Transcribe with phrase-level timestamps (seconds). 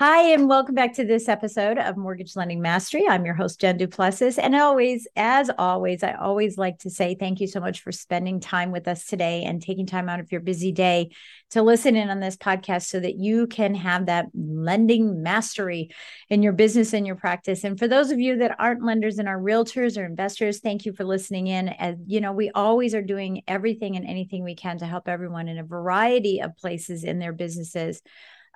[0.00, 3.06] Hi, and welcome back to this episode of Mortgage Lending Mastery.
[3.08, 4.38] I'm your host, Jen Duplessis.
[4.38, 8.40] And always, as always, I always like to say thank you so much for spending
[8.40, 11.10] time with us today and taking time out of your busy day
[11.50, 15.90] to listen in on this podcast so that you can have that lending mastery
[16.28, 17.62] in your business and your practice.
[17.62, 20.92] And for those of you that aren't lenders and are realtors or investors, thank you
[20.92, 21.68] for listening in.
[21.68, 25.46] As you know, we always are doing everything and anything we can to help everyone
[25.46, 28.02] in a variety of places in their businesses,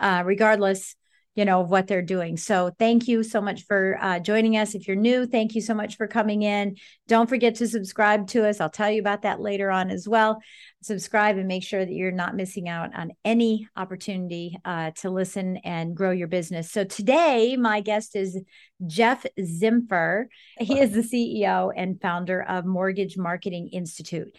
[0.00, 0.96] uh, regardless
[1.38, 2.36] you know of what they're doing.
[2.36, 4.74] So thank you so much for uh, joining us.
[4.74, 6.76] If you're new thank you so much for coming in.
[7.06, 8.60] Don't forget to subscribe to us.
[8.60, 10.40] I'll tell you about that later on as well.
[10.82, 15.58] Subscribe and make sure that you're not missing out on any opportunity uh, to listen
[15.58, 16.72] and grow your business.
[16.72, 18.36] So today my guest is
[18.88, 20.24] jeff zimfer.
[20.58, 24.36] He is the ceo and founder of mortgage marketing institute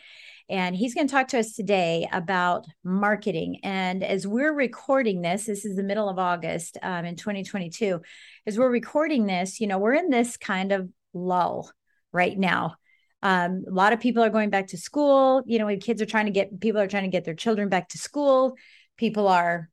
[0.50, 3.60] and he's going to talk to us today about marketing.
[3.64, 8.02] And as we're recording this, this is the middle of August um, in 2022.
[8.48, 11.72] As we're recording this, you know, we're in this kind of lull
[12.12, 12.76] right now.
[13.22, 15.44] Um, a lot of people are going back to school.
[15.46, 17.90] You know, kids are trying to get people are trying to get their children back
[17.90, 18.56] to school.
[18.98, 19.70] People are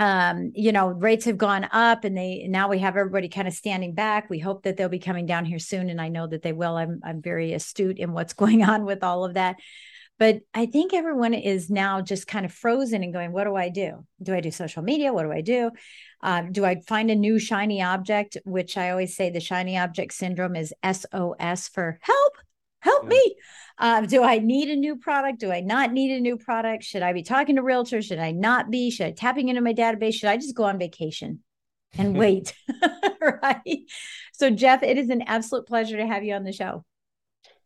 [0.00, 3.52] um, you know, rates have gone up and they now we have everybody kind of
[3.52, 4.30] standing back.
[4.30, 5.90] We hope that they'll be coming down here soon.
[5.90, 6.74] And I know that they will.
[6.74, 9.56] I'm I'm very astute in what's going on with all of that.
[10.18, 13.68] But I think everyone is now just kind of frozen and going, what do I
[13.68, 14.04] do?
[14.22, 15.12] Do I do social media?
[15.12, 15.70] What do I do?
[16.22, 18.38] Um, do I find a new shiny object?
[18.44, 22.32] Which I always say the shiny object syndrome is SOS for help,
[22.80, 23.36] help me.
[23.78, 25.40] Um, do I need a new product?
[25.40, 26.84] Do I not need a new product?
[26.84, 28.04] Should I be talking to realtors?
[28.04, 28.90] Should I not be?
[28.90, 30.14] Should I tapping into my database?
[30.14, 31.40] Should I just go on vacation
[31.96, 32.54] and wait?
[33.42, 33.80] right.
[34.32, 36.84] So, Jeff, it is an absolute pleasure to have you on the show.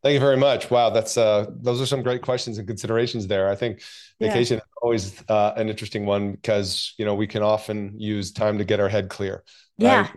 [0.05, 0.71] Thank you very much.
[0.71, 3.49] Wow, that's uh, those are some great questions and considerations there.
[3.49, 3.81] I think
[4.21, 4.63] vacation yeah.
[4.63, 8.65] is always uh, an interesting one because you know we can often use time to
[8.65, 9.43] get our head clear.
[9.79, 9.89] Right?
[9.89, 10.09] Yeah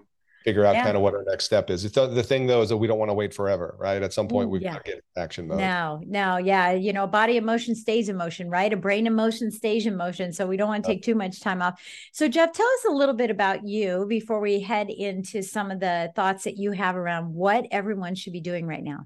[0.47, 0.83] figure out yeah.
[0.85, 1.83] kind of what our next step is.
[1.83, 4.01] It's the, the thing though is that we don't want to wait forever, right?
[4.01, 4.75] At some point we've yeah.
[4.75, 5.57] got to get action mode.
[5.57, 6.71] No, no, yeah.
[6.71, 8.71] You know, body emotion stays in motion, right?
[8.71, 10.31] A brain emotion stays in motion.
[10.31, 11.81] So we don't want to take too much time off.
[12.13, 15.81] So Jeff, tell us a little bit about you before we head into some of
[15.81, 18.99] the thoughts that you have around what everyone should be doing right now.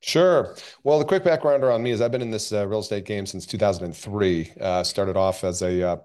[0.00, 0.56] Sure.
[0.84, 3.26] Well, the quick background around me is I've been in this uh, real estate game
[3.26, 4.52] since 2003.
[4.58, 5.96] Uh, started off as a uh,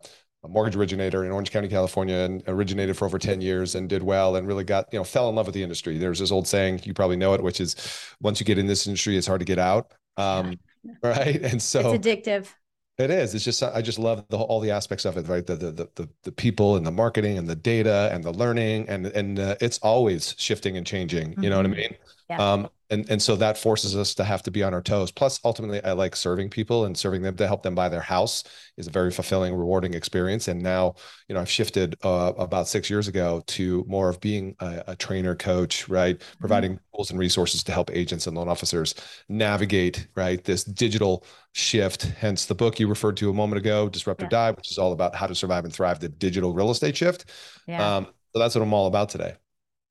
[0.43, 4.03] a mortgage originator in Orange County, California, and originated for over 10 years and did
[4.03, 5.97] well and really got, you know, fell in love with the industry.
[5.97, 7.75] There's this old saying, you probably know it, which is
[8.21, 9.93] once you get in this industry, it's hard to get out.
[10.17, 10.59] Um.
[11.01, 11.41] Right.
[11.41, 12.49] And so it's addictive.
[12.97, 13.33] It is.
[13.33, 15.45] It's just I just love the, all the aspects of it, right?
[15.45, 19.07] The, the the the people and the marketing and the data and the learning and
[19.07, 21.31] and uh, it's always shifting and changing.
[21.31, 21.43] Mm-hmm.
[21.43, 21.77] You know what I mm-hmm.
[21.77, 21.95] mean?
[22.29, 22.51] Yeah.
[22.51, 25.11] Um, and and so that forces us to have to be on our toes.
[25.11, 28.43] Plus, ultimately, I like serving people and serving them to help them buy their house
[28.77, 30.47] is a very fulfilling, rewarding experience.
[30.47, 30.95] And now,
[31.27, 34.95] you know, I've shifted uh, about six years ago to more of being a, a
[34.95, 36.39] trainer, coach, right, mm-hmm.
[36.39, 38.95] providing tools and resources to help agents and loan officers
[39.29, 42.03] navigate right this digital shift.
[42.03, 44.27] Hence, the book you referred to a moment ago, Disrupt yeah.
[44.27, 46.95] or Die, which is all about how to survive and thrive the digital real estate
[46.95, 47.25] shift.
[47.67, 47.97] Yeah.
[47.97, 49.35] Um, so that's what I'm all about today.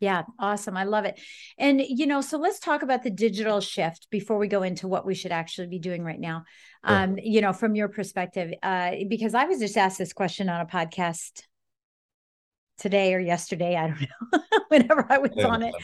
[0.03, 0.77] Yeah, awesome.
[0.77, 1.21] I love it.
[1.59, 5.07] And, you know, so let's talk about the digital shift before we go into what
[5.07, 6.43] we should actually be doing right now.
[6.83, 10.61] Um, you know, from your perspective, uh, because I was just asked this question on
[10.61, 11.43] a podcast
[12.79, 14.01] today or yesterday, I don't
[14.33, 14.41] know,
[14.79, 15.47] whenever I was yeah.
[15.47, 15.75] on it,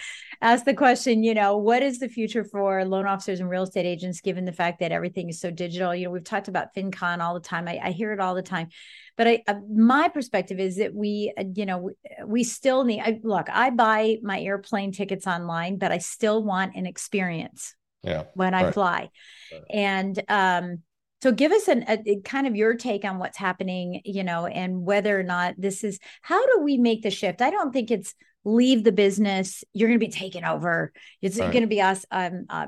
[0.41, 3.87] asked the question, you know, what is the future for loan officers and real estate
[3.87, 5.95] agents, given the fact that everything is so digital?
[5.95, 7.69] You know, we've talked about fintech all the time.
[7.69, 8.69] I, I hear it all the time.
[9.17, 11.91] But I, uh, my perspective is that we, uh, you know,
[12.25, 13.01] we still need.
[13.01, 17.75] I, look, I buy my airplane tickets online, but I still want an experience.
[18.03, 18.25] Yeah.
[18.35, 19.11] When I fly,
[19.53, 19.63] right.
[19.71, 20.83] and um,
[21.21, 24.85] so give us an, a, kind of your take on what's happening, you know, and
[24.85, 27.43] whether or not this is how do we make the shift?
[27.43, 28.15] I don't think it's
[28.49, 29.65] leave the business.
[29.73, 30.93] You're going to be taken over.
[31.21, 31.53] It's right.
[31.53, 32.05] going to be us.
[32.11, 32.67] Um, uh,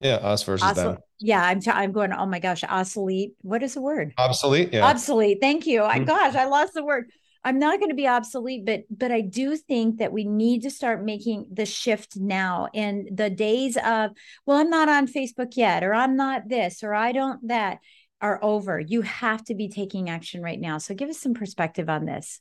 [0.00, 0.98] Yeah, us versus Oscil- them.
[1.20, 2.12] Yeah, I'm t- I'm going.
[2.12, 3.32] Oh my gosh, obsolete.
[3.40, 4.12] What is the word?
[4.18, 4.72] Obsolete.
[4.72, 5.38] Yeah, obsolete.
[5.40, 5.82] Thank you.
[5.82, 6.04] I mm-hmm.
[6.04, 7.06] gosh, I lost the word.
[7.44, 10.70] I'm not going to be obsolete, but but I do think that we need to
[10.70, 12.68] start making the shift now.
[12.74, 14.10] And the days of,
[14.44, 17.78] well, I'm not on Facebook yet, or I'm not this, or I don't that,
[18.20, 18.80] are over.
[18.80, 20.78] You have to be taking action right now.
[20.78, 22.40] So give us some perspective on this.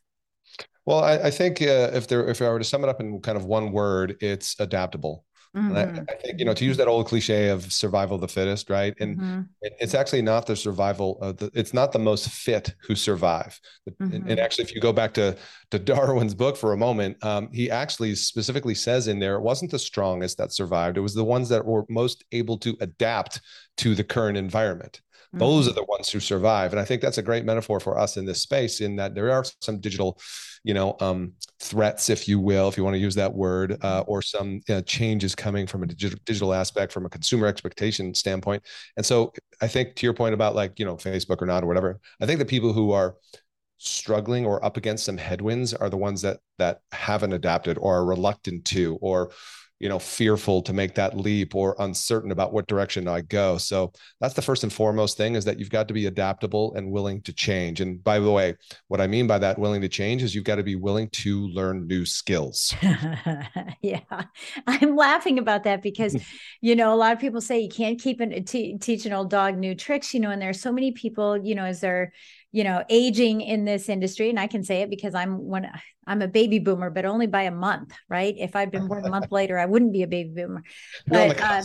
[0.85, 3.21] Well, I, I think uh, if there, if I were to sum it up in
[3.21, 5.25] kind of one word, it's adaptable.
[5.55, 5.75] Mm-hmm.
[5.75, 8.71] I, I, think you know to use that old cliche of survival of the fittest,
[8.71, 8.95] right?
[8.99, 9.41] And mm-hmm.
[9.61, 11.19] it, it's actually not the survival.
[11.21, 13.59] Of the, it's not the most fit who survive.
[13.87, 14.15] Mm-hmm.
[14.15, 15.37] And, and, actually, if you go back to
[15.73, 19.71] to Darwin's book for a moment, um, he actually specifically says in there it wasn't
[19.71, 23.41] the strongest that survived; it was the ones that were most able to adapt
[23.77, 25.01] to the current environment.
[25.35, 25.71] Those mm-hmm.
[25.71, 28.25] are the ones who survive, and I think that's a great metaphor for us in
[28.25, 28.81] this space.
[28.81, 30.19] In that there are some digital
[30.63, 34.01] you know um, threats if you will if you want to use that word uh,
[34.01, 34.11] mm-hmm.
[34.11, 38.63] or some uh, changes coming from a digital, digital aspect from a consumer expectation standpoint
[38.97, 41.67] and so i think to your point about like you know facebook or not or
[41.67, 43.15] whatever i think the people who are
[43.83, 48.05] struggling or up against some headwinds are the ones that that haven't adapted or are
[48.05, 49.31] reluctant to or
[49.83, 53.57] you know fearful to make that leap or uncertain about what direction I go.
[53.57, 53.91] So
[54.21, 57.21] that's the first and foremost thing is that you've got to be adaptable and willing
[57.23, 57.81] to change.
[57.81, 58.55] And by the way,
[58.87, 61.47] what I mean by that willing to change is you've got to be willing to
[61.47, 62.73] learn new skills.
[63.81, 63.99] yeah.
[64.67, 66.15] I'm laughing about that because
[66.61, 69.29] you know a lot of people say you can't keep an, t- teach an old
[69.29, 72.13] dog new tricks, you know, and there's so many people, you know, as they're
[72.53, 75.67] you know aging in this industry and i can say it because i'm one
[76.07, 78.35] i'm a baby boomer but only by a month right?
[78.37, 80.63] If i'd been born a month later i wouldn't be a baby boomer.
[81.07, 81.63] But uh,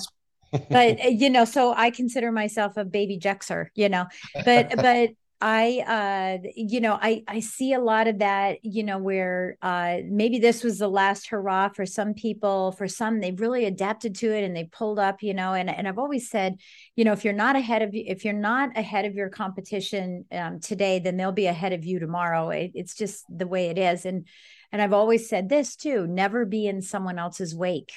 [0.70, 4.06] but uh, you know so i consider myself a baby jexer you know?
[4.44, 8.98] But but I, uh, you know, I, I see a lot of that, you know,
[8.98, 12.72] where uh, maybe this was the last hurrah for some people.
[12.72, 15.54] For some, they've really adapted to it and they pulled up, you know.
[15.54, 16.56] And and I've always said,
[16.96, 20.58] you know, if you're not ahead of if you're not ahead of your competition um,
[20.58, 22.50] today, then they'll be ahead of you tomorrow.
[22.50, 24.06] It, it's just the way it is.
[24.06, 24.26] And
[24.72, 27.92] and I've always said this too: never be in someone else's wake.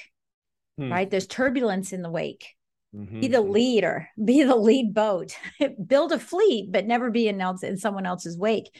[0.78, 0.92] Hmm.
[0.92, 1.10] Right?
[1.10, 2.54] There's turbulence in the wake
[2.94, 3.20] Mm-hmm.
[3.20, 5.36] Be the leader, be the lead boat,
[5.86, 8.74] build a fleet, but never be in, else, in someone else's wake.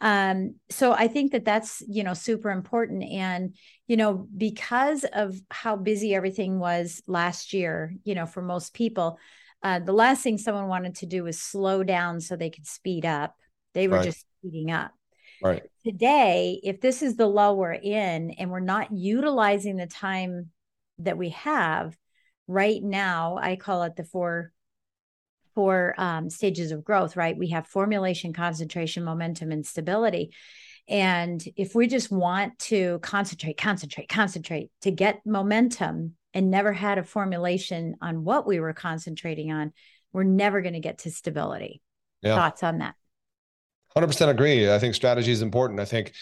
[0.00, 3.04] Um, so I think that that's, you know, super important.
[3.04, 3.54] And,
[3.86, 9.18] you know, because of how busy everything was last year, you know, for most people,
[9.62, 13.04] uh, the last thing someone wanted to do was slow down so they could speed
[13.04, 13.34] up.
[13.74, 14.04] They were right.
[14.04, 14.92] just speeding up.
[15.42, 15.62] Right.
[15.84, 20.50] Today, if this is the lull we're in and we're not utilizing the time
[20.98, 21.96] that we have,
[22.50, 24.52] right now i call it the four
[25.54, 27.36] four um, stages of growth right?
[27.36, 30.32] We have formulation concentration momentum and stability.
[30.88, 36.98] And if we just want to concentrate concentrate concentrate to get momentum and never had
[36.98, 39.72] a formulation on what we were concentrating on
[40.12, 41.80] we're never going to get to stability.
[42.22, 42.34] Yeah.
[42.34, 42.96] thoughts on that?
[43.96, 44.72] 100% agree.
[44.72, 45.78] I think strategy is important.
[45.80, 46.12] I think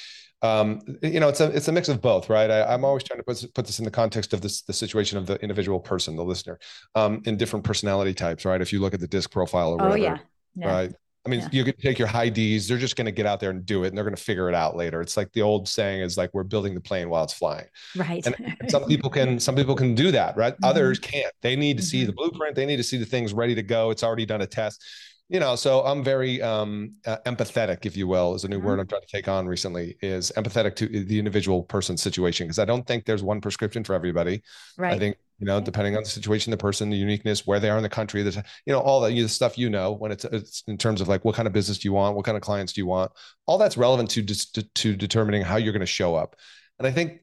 [0.42, 2.50] um, you know, it's a it's a mix of both, right?
[2.50, 5.18] I, am always trying to put, put this in the context of this the situation
[5.18, 6.58] of the individual person, the listener,
[6.94, 8.60] um, in different personality types, right?
[8.60, 10.18] If you look at the disc profile or oh, whatever, oh, yeah.
[10.54, 10.72] Yeah.
[10.72, 10.94] right?
[11.26, 11.48] I mean, yeah.
[11.52, 13.84] you could take your high D's, they're just going to get out there and do
[13.84, 15.02] it, and they're going to figure it out later.
[15.02, 17.66] It's like the old saying is like, we're building the plane while it's flying.
[17.96, 18.24] Right.
[18.24, 20.54] And some people can, some people can do that, right?
[20.54, 20.64] Mm-hmm.
[20.64, 21.32] Others can't.
[21.42, 21.88] They need to mm-hmm.
[21.88, 22.54] see the blueprint.
[22.54, 23.90] They need to see the things ready to go.
[23.90, 24.82] It's already done a test
[25.28, 28.66] you know so i'm very um, uh, empathetic if you will is a new mm-hmm.
[28.66, 32.58] word i'm trying to take on recently is empathetic to the individual person's situation because
[32.58, 34.42] i don't think there's one prescription for everybody.
[34.76, 34.94] Right.
[34.94, 37.76] i think you know depending on the situation the person the uniqueness where they are
[37.76, 40.24] in the country the you know all that you the stuff you know when it's,
[40.24, 42.42] it's in terms of like what kind of business do you want what kind of
[42.42, 43.10] clients do you want
[43.46, 46.36] all that's relevant to just to, to determining how you're going to show up.
[46.78, 47.20] And i think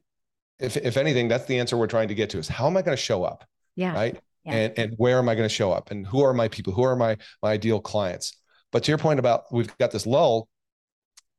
[0.58, 2.82] if if anything that's the answer we're trying to get to is how am i
[2.82, 3.44] going to show up
[3.74, 3.92] yeah.
[3.94, 4.54] right yeah.
[4.54, 5.90] and and where am I going to show up?
[5.90, 6.72] And who are my people?
[6.72, 8.36] Who are my my ideal clients?
[8.72, 10.48] But to your point about we've got this lull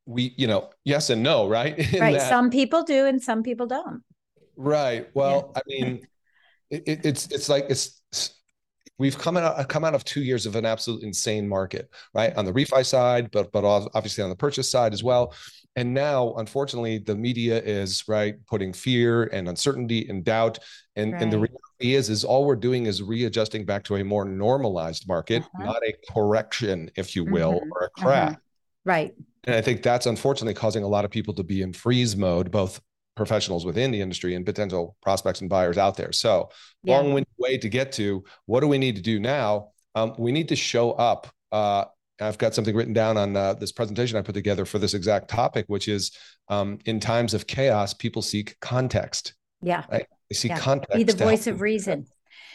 [0.06, 1.76] we you know yes and no right?
[2.00, 2.14] Right.
[2.14, 4.02] that, some people do and some people don't.
[4.56, 5.08] Right.
[5.14, 5.60] Well yeah.
[5.60, 6.06] I mean
[6.70, 8.02] it, it's it's like it's
[8.98, 12.34] we've come out come out of two years of an absolute insane market right?
[12.36, 15.34] On the refi side but but obviously on the purchase side as well
[15.78, 20.58] and now, unfortunately, the media is right putting fear and uncertainty and doubt.
[20.96, 21.22] And, right.
[21.22, 25.06] and the reality is, is all we're doing is readjusting back to a more normalized
[25.06, 25.64] market, uh-huh.
[25.64, 27.70] not a correction, if you will, mm-hmm.
[27.70, 28.30] or a crash.
[28.30, 28.40] Uh-huh.
[28.84, 29.14] Right.
[29.44, 32.50] And I think that's unfortunately causing a lot of people to be in freeze mode,
[32.50, 32.80] both
[33.14, 36.10] professionals within the industry and potential prospects and buyers out there.
[36.10, 36.50] So,
[36.82, 36.96] yeah.
[36.96, 39.68] long-winded way to get to what do we need to do now?
[39.94, 41.84] Um, we need to show up uh,
[42.20, 45.28] I've got something written down on uh, this presentation I put together for this exact
[45.28, 46.10] topic, which is
[46.48, 49.34] um, in times of chaos, people seek context.
[49.62, 49.84] Yeah.
[49.90, 50.06] Right?
[50.30, 50.58] They seek yeah.
[50.58, 50.96] context.
[50.96, 52.06] Be the voice of reason.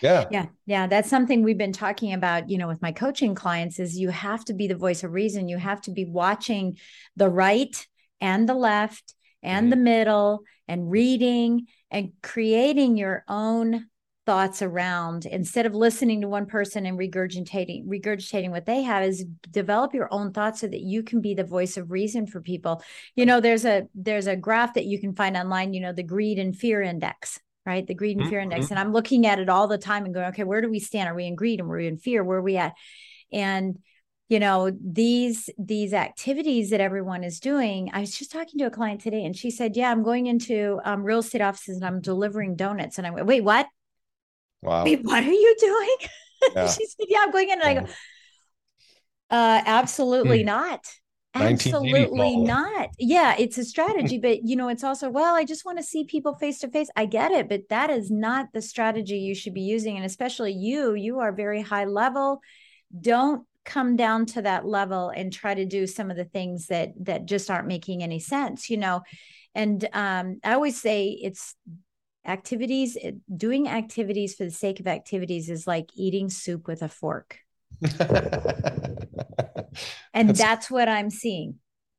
[0.01, 0.25] Yeah.
[0.32, 0.48] Yeah.
[0.65, 0.88] Yeah.
[0.88, 4.43] That's something we've been talking about, you know, with my coaching clients is you have
[4.46, 5.48] to be the voice of reason.
[5.48, 6.77] You have to be watching
[7.15, 7.88] the right
[8.20, 9.70] and the left and mm-hmm.
[9.70, 13.86] the middle and reading and creating your own
[14.25, 19.25] thoughts around instead of listening to one person and regurgitating regurgitating what they have is
[19.51, 22.82] develop your own thoughts so that you can be the voice of reason for people.
[23.15, 26.03] You know there's a there's a graph that you can find online you know the
[26.03, 27.88] greed and fear index right?
[27.88, 28.51] The greed and fear mm-hmm.
[28.51, 30.80] index and i'm looking at it all the time and going okay where do we
[30.80, 31.10] stand?
[31.10, 32.24] Are we in greed and we're in fear?
[32.24, 32.74] Where are we at?
[33.32, 33.80] And
[34.30, 38.72] you know these these activities that everyone is doing i was just talking to a
[38.72, 42.01] client today and she said yeah i'm going into um, real estate offices and i'm
[42.01, 42.98] delivering donuts.
[42.98, 43.68] And i went wait what
[44.63, 44.86] Wow.
[44.86, 45.98] Wait, what are you doing?
[46.53, 46.67] Yeah.
[46.67, 47.62] she said, Yeah, I'm going in.
[47.62, 47.88] And I go,
[49.29, 50.48] uh, absolutely hmm.
[50.48, 50.86] not.
[51.34, 52.89] Absolutely not.
[53.00, 56.03] Yeah, it's a strategy, but you know, it's also, well, I just want to see
[56.03, 56.89] people face to face.
[56.98, 59.96] I get it, but that is not the strategy you should be using.
[59.96, 62.41] And especially you, you are very high level.
[63.00, 66.91] Don't come down to that level and try to do some of the things that
[67.00, 69.01] that just aren't making any sense, you know.
[69.55, 71.55] And um, I always say it's
[72.25, 72.98] activities
[73.36, 77.39] doing activities for the sake of activities is like eating soup with a fork.
[80.13, 81.56] And that's, that's, what i'm seeing.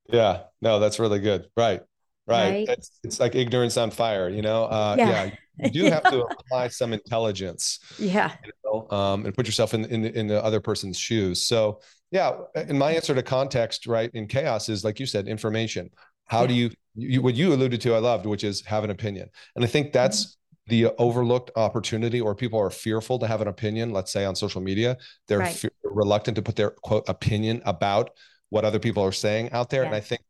[0.09, 1.49] Yeah no that's really good.
[1.57, 1.81] Right
[2.27, 2.69] right, right?
[2.69, 4.65] It's, it's like ignorance on fire you know?
[4.65, 5.25] Uh, yeah.
[5.25, 8.33] yeah you do have to apply some intelligence yeah.
[8.45, 11.43] you know, um, and put yourself in, in in the other person's shoes.
[11.43, 11.81] So
[12.13, 15.91] yeah and my answer to context right in chaos is like you said information
[16.27, 16.47] how yeah.
[16.47, 19.29] do you, you, what you alluded to, I loved, which is have an opinion.
[19.57, 20.71] And I think that's mm-hmm.
[20.71, 24.61] the overlooked opportunity or people are fearful to have an opinion, let's say on social
[24.61, 24.97] media.
[25.29, 25.55] They're right.
[25.55, 28.11] fe- reluctant to put their quote opinion about
[28.51, 29.83] what other people are saying out there.
[29.83, 29.89] Yeah.
[29.89, 30.23] And I think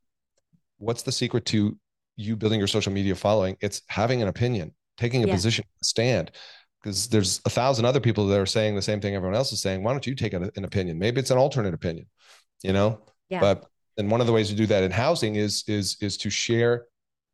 [0.78, 1.78] what's the secret to
[2.16, 3.56] you building your social media following?
[3.60, 5.34] It's having an opinion, taking a yeah.
[5.34, 6.30] position, stand
[6.84, 9.62] because there's a thousand other people that are saying the same thing everyone else is
[9.62, 9.82] saying.
[9.82, 10.98] Why don't you take an, an opinion?
[10.98, 12.06] Maybe it's an alternate opinion,
[12.62, 13.00] you know?
[13.30, 13.40] Yeah.
[13.40, 13.64] But
[13.96, 16.86] and one of the ways to do that in housing is is is to share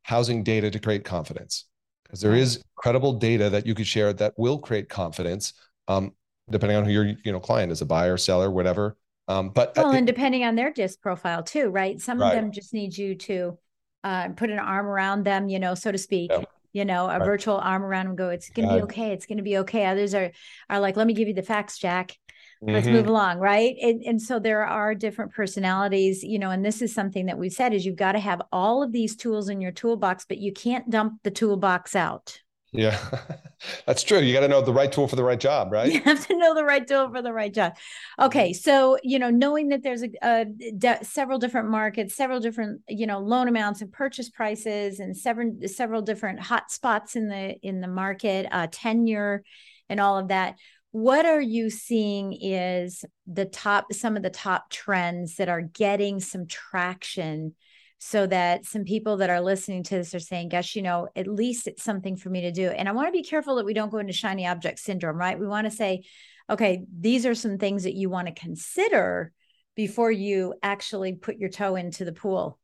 [0.03, 1.67] housing data to create confidence.
[2.05, 5.53] Because there is credible data that you could share that will create confidence
[5.87, 6.13] um,
[6.51, 8.97] depending on who your you know client is a buyer seller whatever.
[9.29, 12.01] Um, but well and depending on their disc profile too right?
[12.01, 12.29] Some right.
[12.29, 13.59] of them just need you to
[14.03, 16.43] uh, put an arm around them you know so to speak yeah.
[16.73, 17.25] you know a right.
[17.25, 19.13] virtual arm around them go it's gonna be okay.
[19.13, 19.87] It's gonna be okay.
[19.87, 20.33] Others are
[20.69, 22.17] are like let me give you the facts jack
[22.63, 22.75] Mm-hmm.
[22.75, 23.75] Let's move along, right?
[23.81, 27.53] And, and so there are different personalities, you know, and this is something that we've
[27.53, 30.53] said is you've got to have all of these tools in your toolbox, but you
[30.53, 32.39] can't dump the toolbox out.
[32.73, 32.99] Yeah,
[33.87, 34.19] that's true.
[34.19, 35.91] You got to know the right tool for the right job, right?
[35.91, 37.77] You have to know the right tool for the right job.
[38.21, 42.83] Okay, so you know, knowing that there's a, a de- several different markets, several different
[42.89, 47.57] you know loan amounts and purchase prices, and several several different hot spots in the
[47.63, 49.43] in the market, uh, tenure,
[49.89, 50.57] and all of that
[50.93, 56.21] what are you seeing is the top some of the top trends that are getting
[56.21, 57.55] some traction
[57.99, 61.29] so that some people that are listening to this are saying gosh you know at
[61.29, 62.69] least it's something for me to do.
[62.69, 65.39] And i want to be careful that we don't go into shiny object syndrome right?
[65.39, 66.03] We want to say
[66.49, 69.33] okay these are some things that you want to consider
[69.77, 72.59] before you actually put your toe into the pool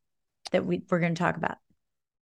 [0.50, 1.56] that we, we're going to talk about.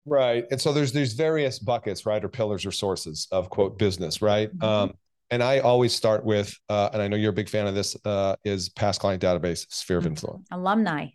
[0.05, 0.45] Right.
[0.51, 4.49] And so there's there's various buckets right or pillars or sources of quote business right?
[4.49, 4.63] Mm-hmm.
[4.63, 4.93] um,
[5.29, 7.97] and I always start with, uh, and I know you're a big fan of this,
[8.05, 10.13] uh, is past client database, sphere of mm-hmm.
[10.13, 10.47] influence.
[10.51, 11.07] Alumni.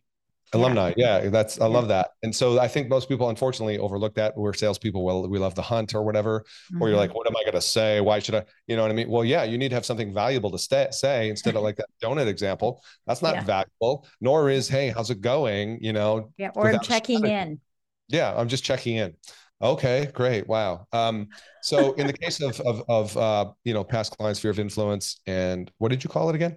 [0.54, 1.73] Alumni, yeah, yeah that's I yeah.
[1.73, 2.11] love that.
[2.23, 4.37] And so I think most people unfortunately overlook that.
[4.37, 5.02] We're salespeople.
[5.02, 6.40] Well, we love the hunt or whatever.
[6.40, 6.83] Mm-hmm.
[6.83, 8.00] Or you're like, what am I going to say?
[8.02, 8.45] Why should I?
[8.66, 9.09] You know what I mean?
[9.09, 11.88] Well, yeah, you need to have something valuable to stay, say instead of like that
[12.02, 12.83] donut example.
[13.07, 13.45] That's not yeah.
[13.45, 14.07] valuable.
[14.21, 15.78] Nor is, hey, how's it going?
[15.81, 16.33] You know.
[16.37, 17.61] Yeah, or I'm checking in.
[18.09, 19.14] Yeah, I'm just checking in.
[19.62, 20.49] Okay, great.
[20.49, 20.87] Wow.
[20.92, 21.28] Um,
[21.62, 25.21] so in the case of of of uh, you know, past clients, sphere of influence
[25.26, 26.57] and what did you call it again?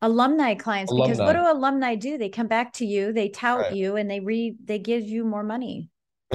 [0.00, 1.12] Alumni clients, alumni.
[1.12, 2.18] because what do alumni do?
[2.18, 3.74] They come back to you, they tout right.
[3.74, 5.90] you, and they re they give you more money.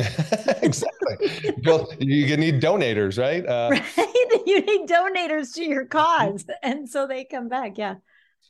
[0.62, 1.56] exactly.
[1.66, 3.46] well, you need donators, right?
[3.46, 4.44] Uh, right.
[4.46, 7.77] You need donators to your cause, and so they come back.
[7.77, 7.96] Yeah.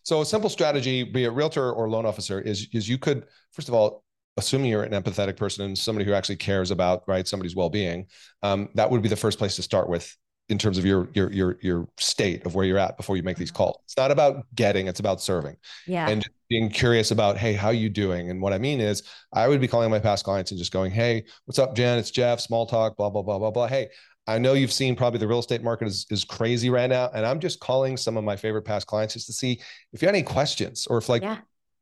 [0.03, 3.69] So a simple strategy, be a realtor or loan officer, is is you could first
[3.69, 4.03] of all
[4.37, 8.05] assuming you're an empathetic person and somebody who actually cares about right somebody's well-being
[8.43, 10.15] um, that would be the first place to start with
[10.49, 13.37] in terms of your your your your state of where you're at before you make
[13.37, 13.79] these calls.
[13.85, 16.07] It's not about getting it's about serving yeah.
[16.07, 18.29] and being curious about hey how you doing?
[18.29, 19.03] And what i mean is
[19.33, 21.97] i would be calling my past clients and just going hey what's up jen?
[21.97, 23.67] It's jeff small talk blah blah blah blah blah.
[23.67, 23.89] Hey
[24.29, 27.09] I know you've seen probably the real estate market is, is crazy right now.
[27.13, 29.61] And I'm just calling some of my favorite past clients just to see
[29.93, 31.37] if you had any questions or if like yeah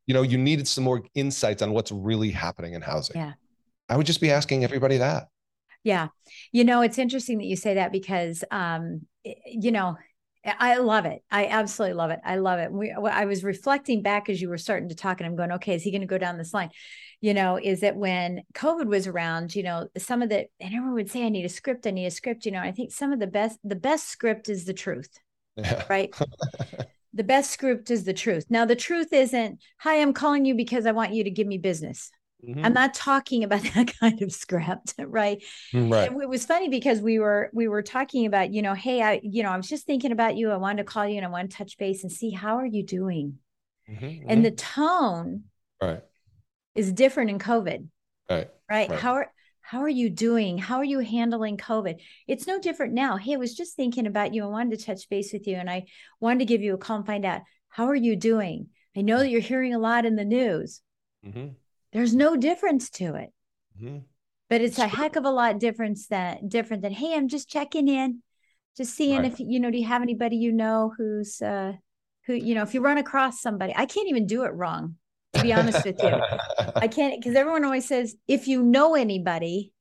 [0.06, 3.16] you know, you needed some more insights on what's really happening in housing.
[3.16, 3.32] Yeah.
[3.88, 5.28] I would just be asking everybody that.
[5.84, 6.08] Yeah.
[6.52, 9.96] You know, it's interesting that you say that because, um, you know,
[10.44, 11.22] I love it.
[11.30, 12.20] I absolutely love it.
[12.24, 12.70] I love it.
[12.70, 15.74] We, I was reflecting back as you were starting to talk, and I'm going, okay,
[15.74, 16.70] is he going to go down this line?
[17.20, 20.94] You know, is that when COVID was around, you know, some of the, and everyone
[20.94, 22.46] would say, I need a script, I need a script.
[22.46, 25.18] You know, I think some of the best, the best script is the truth,
[25.56, 25.84] yeah.
[25.88, 26.14] right?
[27.16, 28.46] the best script is the truth.
[28.50, 31.56] Now, the truth isn't, hi, I'm calling you because I want you to give me
[31.56, 32.10] business.
[32.46, 32.64] Mm-hmm.
[32.64, 35.42] I'm not talking about that kind of script, right?
[35.72, 36.12] Mm, right.
[36.12, 39.42] it was funny because we were we were talking about, you know, hey, I, you
[39.42, 40.50] know, I was just thinking about you.
[40.50, 42.66] I wanted to call you and I want to touch base and see how are
[42.66, 43.38] you doing.
[43.90, 44.82] Mm-hmm, and the mm-hmm.
[44.82, 45.44] tone
[45.80, 46.02] right
[46.74, 47.88] is different in COVID.
[48.28, 48.50] Right.
[48.68, 48.90] Right.
[48.90, 49.00] right.
[49.00, 49.32] How are
[49.66, 50.58] how are you doing?
[50.58, 52.00] How are you handling COVID?
[52.26, 53.16] It's no different now.
[53.16, 54.44] Hey, I was just thinking about you.
[54.44, 55.86] I wanted to touch base with you and I
[56.20, 58.68] wanted to give you a call and find out how are you doing?
[58.96, 60.80] I know that you're hearing a lot in the news.
[61.26, 61.48] Mm-hmm
[61.96, 63.32] there's no difference to it.
[63.80, 63.98] Mm-hmm.
[64.50, 67.88] But it's a heck of a lot difference that different than, hey, I'm just checking
[67.88, 68.22] in,
[68.76, 69.32] just seeing right.
[69.32, 71.72] if you know, do you have anybody you know who's uh
[72.26, 74.96] who, you know, if you run across somebody, I can't even do it wrong,
[75.36, 76.08] to be honest with you.
[76.76, 79.72] I can't because everyone always says, if you know anybody,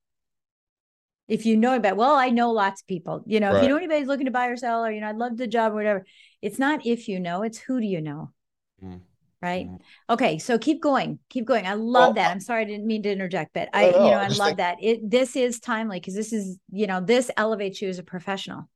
[1.27, 3.57] if you know about well i know lots of people you know right.
[3.57, 5.47] if you know anybody's looking to buy or sell or you know i'd love the
[5.47, 6.05] job or whatever
[6.41, 8.31] it's not if you know it's who do you know?
[8.83, 9.01] Mm
[9.41, 9.67] right?
[9.67, 10.13] Mm-hmm.
[10.13, 11.67] okay so keep going keep going.
[11.67, 12.31] I love that.
[12.31, 14.57] I'm sorry i didn't mean to interject but i you know i love think...
[14.57, 14.77] that.
[14.81, 18.69] It this is timely because this is you know this elevates you as a professional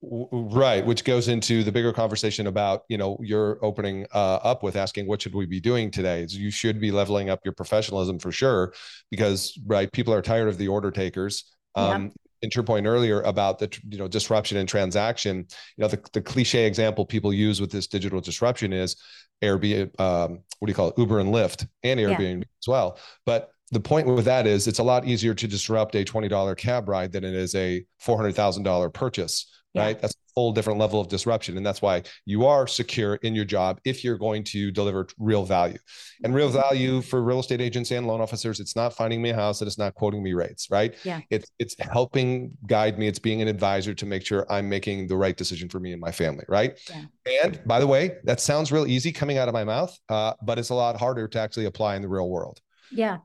[0.00, 4.76] right which goes into the bigger conversation about you know you're opening uh, up with
[4.76, 8.30] asking what should we be doing today you should be leveling up your professionalism for
[8.30, 8.72] sure
[9.10, 13.20] because right people are tired of the order takers um, yeah into your point earlier
[13.22, 15.38] about the you know disruption and transaction
[15.76, 18.94] you know the, the cliche example people use with this digital disruption is
[19.42, 22.48] Airbnb, um, what do you call it, Uber and Lyft, and Airbnb yeah.
[22.60, 22.98] as well.
[23.24, 26.88] But the point with that is it's a lot easier to disrupt a $20 cab
[26.88, 29.82] ride than it is a $400,000 purchase, yeah.
[29.82, 30.00] right?
[30.00, 31.56] That's a whole different level of disruption.
[31.56, 35.44] And that's why you are secure in your job if you're going to deliver real
[35.44, 35.78] value.
[36.24, 39.34] And real value for real estate agents and loan officers, it's not finding me a
[39.34, 40.94] house and it's not quoting me rates, right?
[41.04, 41.20] Yeah.
[41.30, 43.06] It's it's helping guide me.
[43.06, 46.00] It's being an advisor to make sure I'm making the right decision for me and
[46.00, 46.78] my family, right?
[46.88, 47.04] Yeah.
[47.44, 50.58] And by the way, that sounds real easy coming out of my mouth, uh, but
[50.58, 52.60] it's a lot harder to actually apply in the real world.
[52.90, 53.18] Yeah.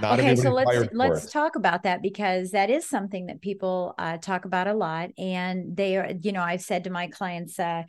[0.00, 4.18] Not okay, so let's let's talk about that because that is something that people uh,
[4.18, 6.12] talk about a lot, and they are.
[6.20, 7.82] You know, I've said to my clients, uh,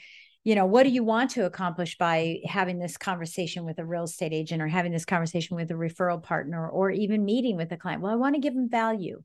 [0.43, 4.03] you know, what do you want to accomplish by having this conversation with a real
[4.03, 7.77] estate agent, or having this conversation with a referral partner, or even meeting with a
[7.77, 8.01] client?
[8.01, 9.23] Well, I want to give them value.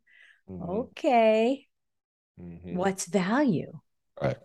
[0.49, 0.71] Mm-hmm.
[0.71, 1.67] Okay,
[2.41, 2.77] mm-hmm.
[2.77, 3.73] what's value?
[4.21, 4.37] Right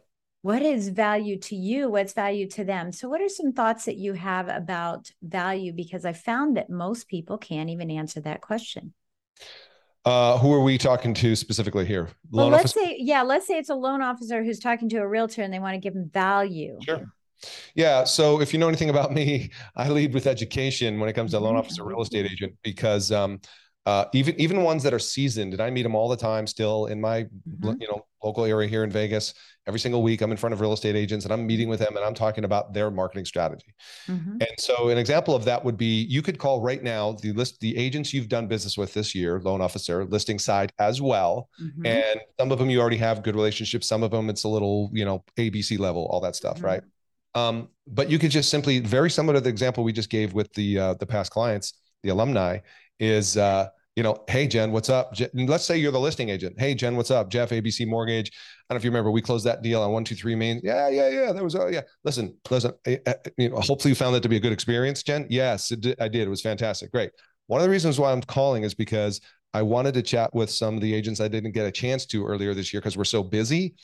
[0.45, 1.89] what is value to you?
[1.89, 2.91] What's value to them?
[2.91, 5.73] So what are some thoughts that you have about value?
[5.73, 8.93] Because i found that most people can't even answer that question.
[10.05, 12.09] Uh, who are we talking to specifically here?
[12.29, 12.91] Well, let's officer?
[12.91, 15.57] say yeah let's say it's a loan officer who's talking to a realtor and they
[15.57, 16.77] want to give them value.
[16.83, 17.07] Sure.
[17.73, 21.31] Yeah so if you know anything about me i lead with education when it comes
[21.31, 23.39] to loan officer real estate agent because um,
[23.85, 26.87] uh, even even ones that are seasoned, and I meet them all the time still
[26.87, 27.73] in my mm-hmm.
[27.79, 29.35] you know local area here in Vegas.
[29.67, 31.95] Every single week, I'm in front of real estate agents and I'm meeting with them
[31.95, 33.73] and I'm talking about their marketing strategy.
[34.07, 34.37] Mm-hmm.
[34.41, 37.59] And so, an example of that would be you could call right now the list
[37.59, 41.49] the agents you've done business with this year, loan officer, listing side as well.
[41.61, 41.85] Mm-hmm.
[41.85, 43.87] And some of them you already have good relationships.
[43.87, 46.65] Some of them it's a little you know ABC level, all that stuff, mm-hmm.
[46.65, 46.81] right?
[47.35, 50.51] Um, but you could just simply very similar to the example we just gave with
[50.53, 52.59] the uh, the past clients, the alumni,
[52.99, 55.13] is uh, you know, hey Jen, what's up?
[55.33, 56.59] Let's say you're the listing agent.
[56.59, 57.29] Hey Jen, what's up?
[57.29, 58.29] Jeff, ABC Mortgage.
[58.29, 60.59] I don't know if you remember, we closed that deal on one two three Main.
[60.63, 61.31] Yeah, yeah, yeah.
[61.31, 61.81] That was oh yeah.
[62.03, 62.73] Listen, listen.
[62.85, 65.25] I, I, you know, hopefully you found that to be a good experience, Jen.
[65.29, 66.27] Yes, did, I did.
[66.27, 66.91] It was fantastic.
[66.91, 67.11] Great.
[67.47, 69.21] One of the reasons why I'm calling is because
[69.53, 72.25] I wanted to chat with some of the agents I didn't get a chance to
[72.25, 73.75] earlier this year because we're so busy.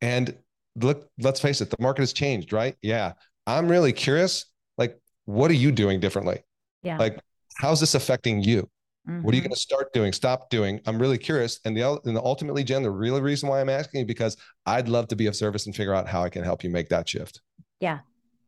[0.00, 0.34] And
[0.76, 2.74] look, let's face it, the market has changed, right?
[2.80, 3.12] Yeah.
[3.46, 4.46] I'm really curious.
[4.78, 6.42] Like, what are you doing differently?
[6.82, 6.96] Yeah.
[6.96, 7.20] Like,
[7.60, 8.68] how's this affecting you?
[9.08, 9.22] Mm-hmm.
[9.22, 9.48] What are you mm-hmm.
[9.48, 10.12] going to start doing?
[10.12, 10.80] Stop doing?
[10.86, 11.60] I'm really curious.
[11.64, 15.08] And the and ultimately, Jen, the real reason why I'm asking you because I'd love
[15.08, 17.40] to be of service and figure out how I can help you make that shift.
[17.80, 18.00] Yeah,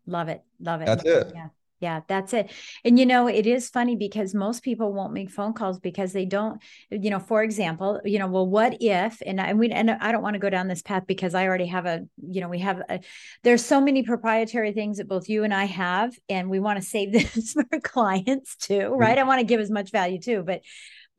[0.06, 0.86] love it, love it.
[0.86, 1.32] That's it.
[1.34, 1.48] Yeah,
[1.82, 2.52] yeah, that's it.
[2.84, 6.24] And you know, it is funny because most people won't make phone calls because they
[6.24, 10.12] don't, you know, for example, you know, well, what if, and I we and I
[10.12, 12.60] don't want to go down this path because I already have a, you know, we
[12.60, 13.00] have a,
[13.42, 16.86] there's so many proprietary things that both you and I have, and we want to
[16.86, 19.18] save this for clients too, right?
[19.18, 19.26] Mm-hmm.
[19.26, 20.60] I want to give as much value too, but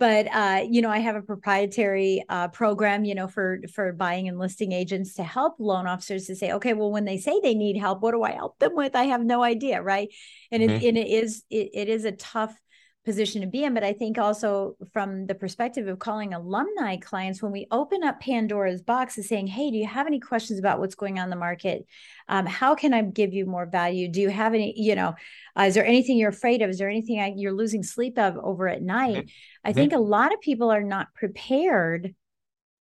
[0.04, 4.28] but uh, you know i have a proprietary uh, program you know for for buying
[4.28, 7.54] and listing agents to help loan officers to say okay well when they say they
[7.54, 10.10] need help what do i help them with i have no idea right
[10.52, 10.86] and mm-hmm.
[10.86, 12.54] and it is it, it is a tough
[13.06, 13.74] position to be in.
[13.74, 18.20] But I think also from the perspective of calling alumni clients, when we open up
[18.20, 21.30] Pandora's box and saying, Hey, do you have any questions about what's going on in
[21.30, 21.86] the market?
[22.28, 24.08] Um, how can I give you more value?
[24.08, 25.16] Do you have any, you know,
[25.58, 26.70] uh, is there anything you're afraid of?
[26.70, 29.26] Is there anything I, you're losing sleep of over at night?
[29.26, 29.70] Mm-hmm.
[29.70, 32.16] I think a lot of people are not prepared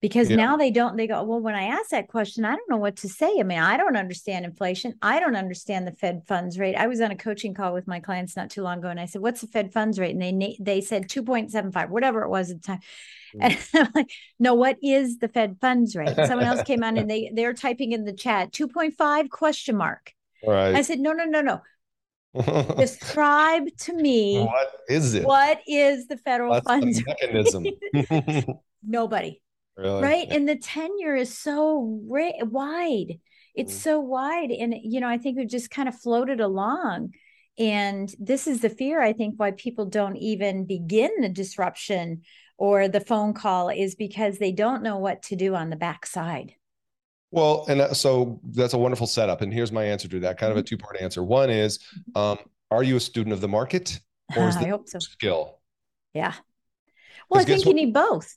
[0.03, 0.37] because yeah.
[0.37, 2.97] now they don't they go well when i ask that question i don't know what
[2.97, 3.39] to say.
[3.39, 4.95] I mean i don't understand inflation.
[5.01, 6.75] I don't understand the fed funds rate.
[6.75, 9.07] I was on a coaching call with my clients not too long ago and i
[9.07, 10.11] said what's the fed funds rate?
[10.11, 12.81] And they they said 2.75 whatever it was at the time.
[13.35, 13.41] Mm.
[13.41, 16.09] and i'm like no what is the fed funds rate?
[16.09, 20.13] And someone else came on and they they're typing in the chat 2.5 question mark.
[20.45, 20.75] Right.
[20.75, 21.63] I said no no no no.
[22.77, 25.25] Describe to me what is it?
[25.25, 27.67] what is the federal What's funds mechanism?
[28.83, 29.41] nobody
[29.77, 30.03] Really?
[30.03, 30.27] Right.
[30.31, 33.21] And the tenure is so ra- wide.
[33.55, 33.79] It's mm.
[33.79, 34.51] so wide.
[34.51, 37.13] And, you know, I think we've just kind of floated along.
[37.59, 42.23] And this is the fear, I think, why people don't even begin the disruption
[42.57, 46.55] or the phone call is because they don't know what to do on the backside.
[47.31, 49.41] Well, and uh, so that's a wonderful setup.
[49.41, 50.67] And here's my answer to that kind of a mm-hmm.
[50.67, 51.23] two part answer.
[51.23, 52.19] One is, mm-hmm.
[52.19, 52.39] um,
[52.71, 53.99] are you a student of the market
[54.37, 54.99] or is uh, I hope so.
[54.99, 55.59] skill?
[56.15, 56.35] Yeah.
[57.29, 58.35] Well, I think you need both.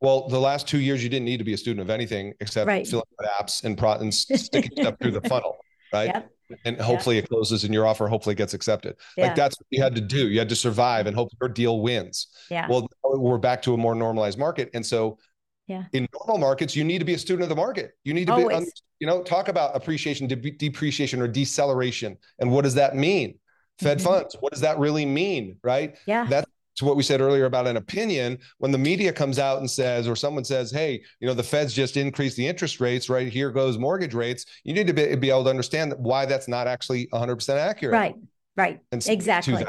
[0.00, 2.68] Well, the last two years, you didn't need to be a student of anything except
[2.68, 2.86] right.
[2.86, 5.56] filling out apps and, pro- and sticking stuff through the funnel,
[5.92, 6.06] right?
[6.06, 6.30] Yep.
[6.64, 7.24] And hopefully yep.
[7.24, 8.96] it closes and your offer hopefully gets accepted.
[9.16, 9.26] Yeah.
[9.26, 10.28] Like that's what you had to do.
[10.28, 12.28] You had to survive and hope your deal wins.
[12.50, 12.66] Yeah.
[12.68, 14.70] Well, we're back to a more normalized market.
[14.72, 15.18] And so
[15.66, 15.84] yeah.
[15.92, 17.92] in normal markets, you need to be a student of the market.
[18.04, 18.64] You need to Always.
[18.64, 22.16] be, you know, talk about appreciation, de- depreciation, or deceleration.
[22.38, 23.38] And what does that mean?
[23.78, 24.06] Fed mm-hmm.
[24.06, 24.36] funds.
[24.40, 25.58] What does that really mean?
[25.62, 25.98] Right.
[26.06, 26.26] Yeah.
[26.28, 29.70] That's to what we said earlier about an opinion when the media comes out and
[29.70, 33.28] says or someone says hey you know the feds just increased the interest rates right?
[33.28, 34.46] Here goes mortgage rates.
[34.64, 37.92] You need to be, be able to understand why that's not actually 100% accurate.
[37.92, 38.14] Right
[38.58, 38.80] right.
[38.92, 39.64] And exactly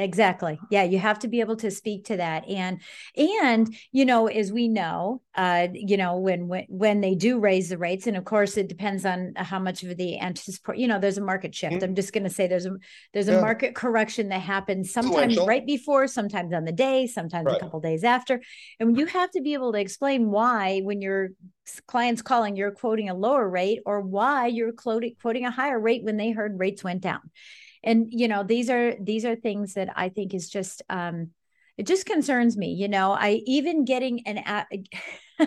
[0.00, 2.80] exactly yeah you have to be able to speak to that and
[3.16, 7.68] and you know as we know uh you know when when when they do raise
[7.68, 10.98] the rates and of course it depends on how much of the anticipate you know
[10.98, 11.84] there's a market shift mm-hmm.
[11.84, 12.76] i'm just going to say there's a
[13.12, 13.40] there's a yeah.
[13.40, 17.56] market correction that happens sometimes right before sometimes on the day sometimes right.
[17.56, 18.40] a couple days after
[18.78, 21.30] and you have to be able to explain why when your
[21.86, 26.02] clients calling you're quoting a lower rate or why you're quoting quoting a higher rate
[26.02, 27.20] when they heard rates went down
[27.82, 31.30] and you know these are these are things that i think is just um
[31.76, 34.38] it just concerns me you know i even getting an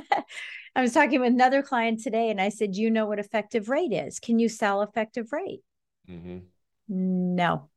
[0.75, 3.69] i was talking with another client today and i said Do you know what effective
[3.69, 4.19] rate is?
[4.19, 5.61] Can you sell effective rate?
[6.09, 6.39] Mm-hmm.
[6.87, 7.69] no.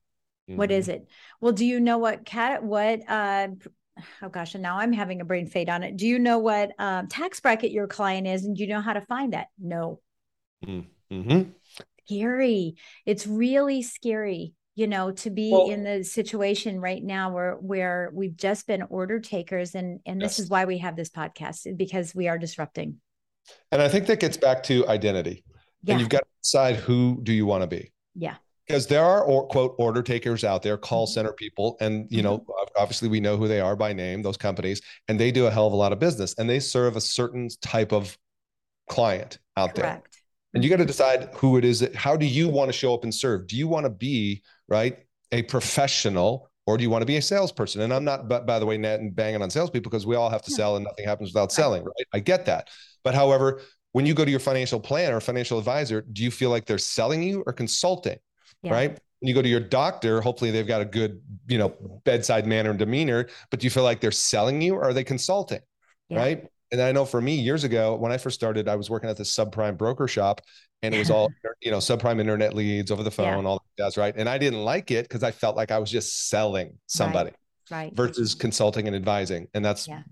[0.49, 0.59] Mm-hmm.
[0.59, 1.07] what is it?
[1.40, 3.49] Well do you know what cat what uh
[4.23, 5.97] oh gosh and now i'm having a brain fade on it.
[5.97, 8.92] Do you know what um, tax bracket your client is and do you know how
[8.92, 9.49] to find that?
[9.59, 10.01] No.
[10.64, 11.51] Mm-hmm
[12.07, 12.77] scary.
[13.05, 18.11] It's really scary, you know, to be well, in the situation right now where where
[18.14, 20.40] we've just been order takers and and this yes.
[20.40, 22.97] is why we have this podcast because we are disrupting.
[23.71, 25.45] And I think that gets back to identity.
[25.83, 25.92] Yeah.
[25.92, 27.92] And you've got to decide who do you want to be.
[28.14, 31.12] Yeah because there are or, quote order takers out there call mm-hmm.
[31.12, 32.83] center people and you know mm-hmm.
[32.83, 35.66] obviously we know who they are by name those companies and they do a hell
[35.66, 38.16] of a lot of business and they serve a certain type of
[38.88, 40.12] client out Correct.
[40.12, 40.16] there
[40.57, 42.95] and you got to decide who it is that how do you want to show
[42.95, 43.47] up and serve?
[43.47, 44.97] Do you want to be right
[45.31, 47.83] a professional or do you want to be a salesperson?
[47.83, 50.31] And i'm not but by the way net and banging on salespeople because we all
[50.31, 52.07] have to sell and nothing happens without selling right?
[52.14, 52.71] I get that.
[53.05, 53.61] But however
[53.92, 56.79] when you go to your financial planner or financial advisor do you feel like they're
[56.79, 58.19] selling you or consulting
[58.62, 58.73] yeah.
[58.73, 58.90] right?
[59.21, 61.75] When you go to your doctor hopefully they've got a good you know
[62.07, 65.05] bedside manner and demeanor but do you feel like they're selling you or are they
[65.05, 65.61] consulting
[66.09, 66.19] yeah.
[66.19, 69.09] right and I know for me years ago when I first started, I was working
[69.09, 70.41] at the subprime broker shop,
[70.83, 73.49] and it was all you know subprime internet leads over the phone, yeah.
[73.49, 74.15] all that stuff right.
[74.17, 77.31] And I didn't like it because I felt like I was just selling somebody,
[77.71, 77.77] right?
[77.77, 77.97] right.
[77.97, 80.03] Versus consulting and advising, and that's yeah.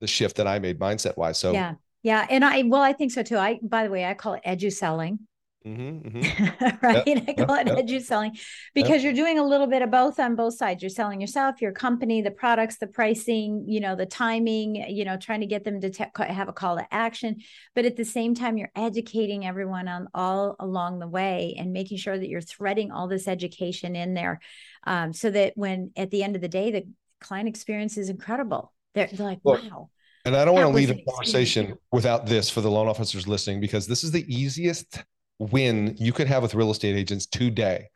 [0.00, 1.38] the shift that I made mindset wise.
[1.38, 3.38] So yeah, yeah, and I well, I think so too.
[3.38, 5.20] I by the way, I call it edu selling
[5.66, 6.86] Mm-hmm, mm-hmm.
[6.86, 7.06] right?
[7.06, 8.36] Yep, I call yep, it edu selling
[8.74, 9.02] because yep.
[9.02, 10.82] you're doing a little bit of both on both sides.
[10.82, 15.16] You're selling yourself, your company, the products, the pricing, you know, the timing, you know,
[15.16, 17.36] trying to get them to te- have a call to action.
[17.74, 21.98] But at the same time, you're educating everyone on all along the way and making
[21.98, 24.40] sure that you're threading all this education in there
[24.84, 26.86] um, so that when at the end of the day, the
[27.20, 28.72] client experience is incredible.
[28.94, 29.90] They're, they're like, well, wow.
[30.24, 33.60] And I don't want to leave a conversation without this for the loan officers listening
[33.60, 35.02] because this is the easiest
[35.50, 37.88] win you could have with real estate agents today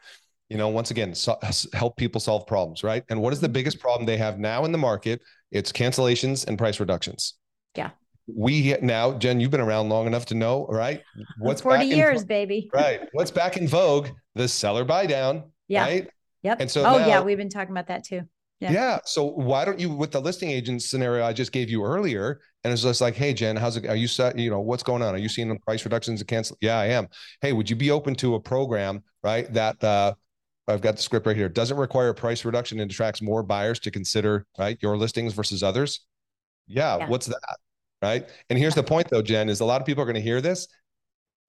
[0.48, 1.38] you know once again so,
[1.72, 3.04] help people solve problems right?
[3.08, 3.82] And what is the biggest mm-hmm.
[3.82, 5.20] problem they have now in the market?
[5.50, 7.34] It's cancellations and price reductions.
[7.74, 7.90] Yeah.
[8.26, 11.02] We now jen you've been around long enough to know right?
[11.38, 12.70] What's 40 years in, baby.
[12.74, 13.02] right.
[13.12, 14.08] What's back in vogue?
[14.34, 15.82] The seller buy down yeah.
[15.82, 16.08] right?
[16.42, 16.60] Yep.
[16.60, 18.22] And so oh now, yeah we've been talking about that too.
[18.60, 18.72] Yeah.
[18.72, 18.98] yeah.
[19.04, 22.72] So why don't you, with the listing agent scenario I just gave you earlier, and
[22.72, 23.86] it's just like, hey, Jen, how's it?
[23.86, 24.36] Are you set?
[24.36, 25.14] You know, what's going on?
[25.14, 26.58] Are you seeing price reductions and cancel?
[26.60, 27.06] Yeah, I am.
[27.40, 29.50] Hey, would you be open to a program, right?
[29.52, 30.14] That uh,
[30.66, 31.48] I've got the script right here.
[31.48, 34.76] Doesn't require a price reduction and attracts more buyers to consider, right?
[34.82, 36.00] Your listings versus others.
[36.66, 37.08] Yeah, yeah.
[37.08, 37.56] what's that?
[38.02, 38.28] Right.
[38.50, 40.40] And here's the point though, Jen, is a lot of people are going to hear
[40.40, 40.66] this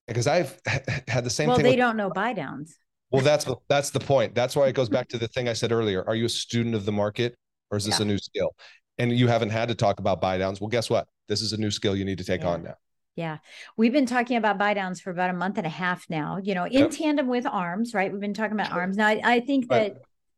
[0.08, 0.62] because I've
[1.08, 1.64] had the same well, thing.
[1.64, 2.78] Well, they with, don't know buy downs.
[3.10, 4.36] well, that's that's the point.
[4.36, 6.08] That's why it goes back to the thing I said earlier.
[6.08, 7.34] Are you a student of the market
[7.72, 8.04] or is this yeah.
[8.04, 8.52] a new skill?
[8.98, 10.60] And you haven't had to talk about buy downs.
[10.60, 11.08] Well, guess what?
[11.28, 12.50] This is a new skill you need to take yeah.
[12.50, 12.76] on now.
[13.16, 13.38] Yeah.
[13.76, 16.54] We've been talking about buy downs for about a month and a half now, you
[16.54, 16.92] know, in yep.
[16.92, 18.12] tandem with arms, right?
[18.12, 18.96] We've been talking about arms.
[18.96, 19.98] Now, I, I think that right.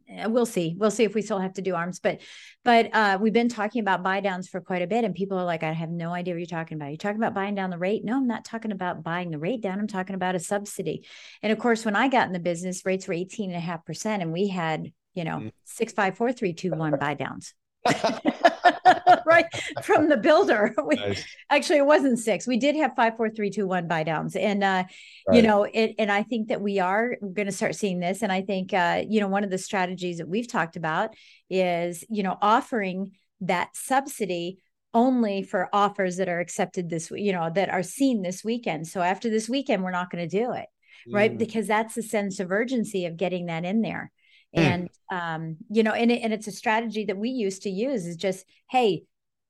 [0.10, 0.76] Eh, we'll see.
[0.78, 2.22] We'll see if we still have to do arms, but,
[2.64, 5.04] but uh, we've been talking about buy downs for quite a bit.
[5.04, 6.88] And people are like, I have no idea what you're talking about.
[6.88, 8.04] You're talking about buying down the rate.
[8.04, 9.80] No, I'm not talking about buying the rate down.
[9.80, 11.06] I'm talking about a subsidy.
[11.44, 13.86] And of course, when I got in the business, rates were 18 and a half
[13.86, 15.52] percent and we had, you know, mm.
[15.66, 17.54] six, five, four, three, two, one buy downs.
[19.26, 19.46] right
[19.84, 20.74] from the builder.
[20.86, 21.24] We, nice.
[21.50, 22.48] Actually, it wasn't six.
[22.48, 24.84] We did have five, four, three, two, one buy downs, and uh,
[25.28, 25.36] right.
[25.36, 28.24] you know, it, and I think that we are going to start seeing this.
[28.24, 31.12] And I think, uh, you know, one of the strategies that we've talked about
[31.50, 33.12] is, you know, offering
[33.42, 34.60] that subsidy
[34.94, 39.02] only for offers that are accepted this you know that are seen this weekend so
[39.02, 40.66] after this weekend we're not going to do it
[41.12, 41.38] right mm.
[41.38, 44.12] because that's the sense of urgency of getting that in there
[44.56, 44.62] Mm.
[44.62, 48.08] and um, you know and, it, and it's a strategy that we used to use
[48.08, 49.04] is just hey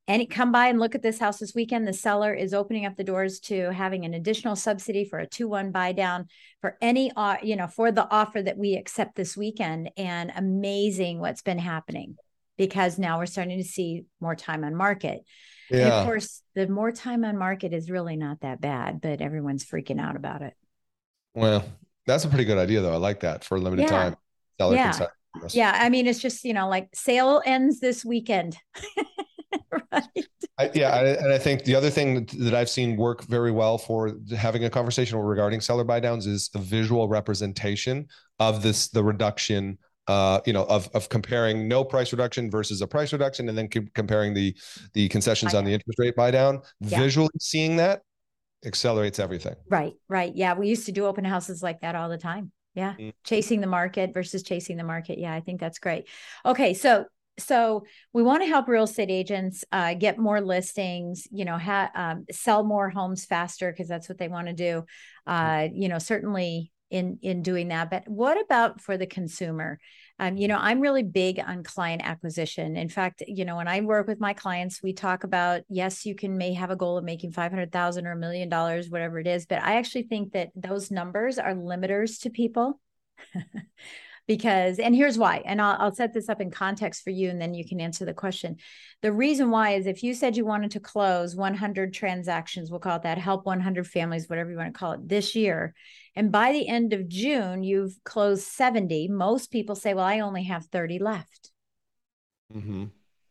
[0.09, 2.97] any come by and look at this house this weekend the seller is opening up
[2.97, 6.27] the doors to having an additional subsidy for a 2-1 buy down
[6.59, 11.19] for any uh, you know for the offer that we accept this weekend and amazing
[11.21, 12.17] what's been happening
[12.57, 15.21] because now we're starting to see more time on market
[15.71, 15.79] yeah.
[15.79, 19.63] and of course the more time on market is really not that bad but everyone's
[19.63, 20.55] freaking out about it
[21.33, 21.63] well
[22.05, 23.87] that's a pretty good idea though i like that for a limited yeah.
[23.87, 24.15] time
[24.59, 25.07] seller yeah.
[25.51, 25.77] Yeah.
[25.79, 28.57] I mean, it's just, you know, like sale ends this weekend.
[29.91, 30.27] right.
[30.57, 30.89] I, yeah.
[30.89, 34.65] I, and I think the other thing that I've seen work very well for having
[34.65, 38.07] a conversation regarding seller buy downs is the visual representation
[38.39, 39.77] of this, the reduction
[40.09, 43.67] uh, you know, of of comparing no price reduction versus a price reduction, and then
[43.67, 44.55] comparing the
[44.93, 46.61] the concessions on the interest rate buy down.
[46.79, 46.99] Yeah.
[46.99, 48.01] Visually seeing that
[48.65, 49.53] accelerates everything.
[49.69, 50.35] Right, right.
[50.35, 52.51] Yeah, we used to do open houses like that all the time.
[52.73, 52.93] Yeah.
[52.93, 53.09] Mm-hmm.
[53.23, 55.17] Chasing the market versus chasing the market.
[55.19, 56.07] Yeah, I think that's great.
[56.45, 56.73] Okay.
[56.73, 57.05] So,
[57.37, 61.91] so we want to help real estate agents uh, get more listings, you know, ha-
[61.95, 64.83] um, sell more homes faster because that's what they want to do.
[65.27, 65.31] Mm-hmm.
[65.31, 67.89] Uh, you know, certainly in in doing that.
[67.89, 69.79] But what about for the consumer?
[70.19, 72.75] Um, you know, I'm really big on client acquisition.
[72.75, 76.13] In fact, you know, when I work with my clients, we talk about yes, you
[76.13, 79.19] can may have a goal of making five hundred thousand or a million dollars, whatever
[79.19, 79.45] it is.
[79.45, 82.79] But I actually think that those numbers are limiters to people.
[84.29, 87.41] because and here's why and I'll, I'll set this up in context for you and
[87.41, 88.57] then you can answer the question
[89.01, 92.97] the reason why is if you said you wanted to close 100 transactions we'll call
[92.97, 95.73] it that help 100 families whatever you want to call it this year
[96.15, 100.43] and by the end of june you've closed 70 most people say well i only
[100.43, 101.49] have 30 left
[102.55, 102.85] mm-hmm.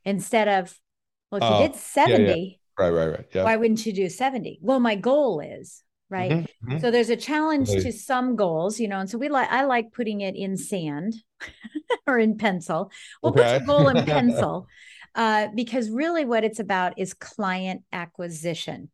[0.05, 0.77] instead of
[1.31, 2.45] well if oh, you did 70 yeah, yeah.
[2.77, 3.45] right right right yeah.
[3.45, 6.31] why wouldn't you do 70 well my goal is right?
[6.31, 6.79] Mm-hmm, mm-hmm.
[6.79, 9.93] so there's a challenge to some goals you know and so we like i like
[9.93, 11.15] putting it in sand
[12.07, 12.91] or in pencil.
[13.23, 13.43] We'll okay.
[13.43, 14.67] put your goal in pencil
[15.15, 18.91] uh, because really what it's about is client acquisition.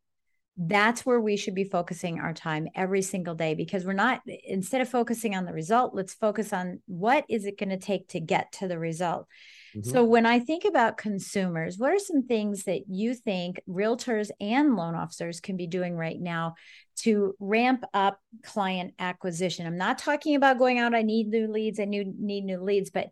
[0.57, 4.81] That's where we should be focusing our time every single day because we're not instead
[4.81, 8.20] of focusing on the result let's focus on what is it going to take to
[8.20, 9.27] get to the result
[9.74, 9.90] Mm-hmm.
[9.90, 14.76] So, when I think about consumers, what are some things that you think realtors and
[14.76, 16.54] loan officers can be doing right now
[17.00, 19.66] to ramp up client acquisition?
[19.66, 22.90] I'm not talking about going out, I need new leads, I need, need new leads,
[22.90, 23.08] but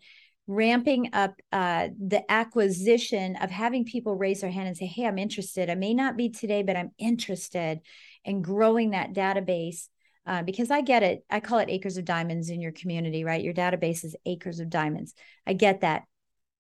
[0.47, 5.19] ramping up uh, the acquisition of having people raise their hand and say, Hey, I'm
[5.19, 5.71] interested.
[5.71, 7.81] I may not be today, but I'm interested
[8.25, 9.89] and growing that database.
[10.25, 11.25] Uh, because I get it.
[11.29, 13.43] I call it acres of diamonds in your community, right?
[13.43, 15.15] Your database is acres of diamonds.
[15.49, 16.05] I get that.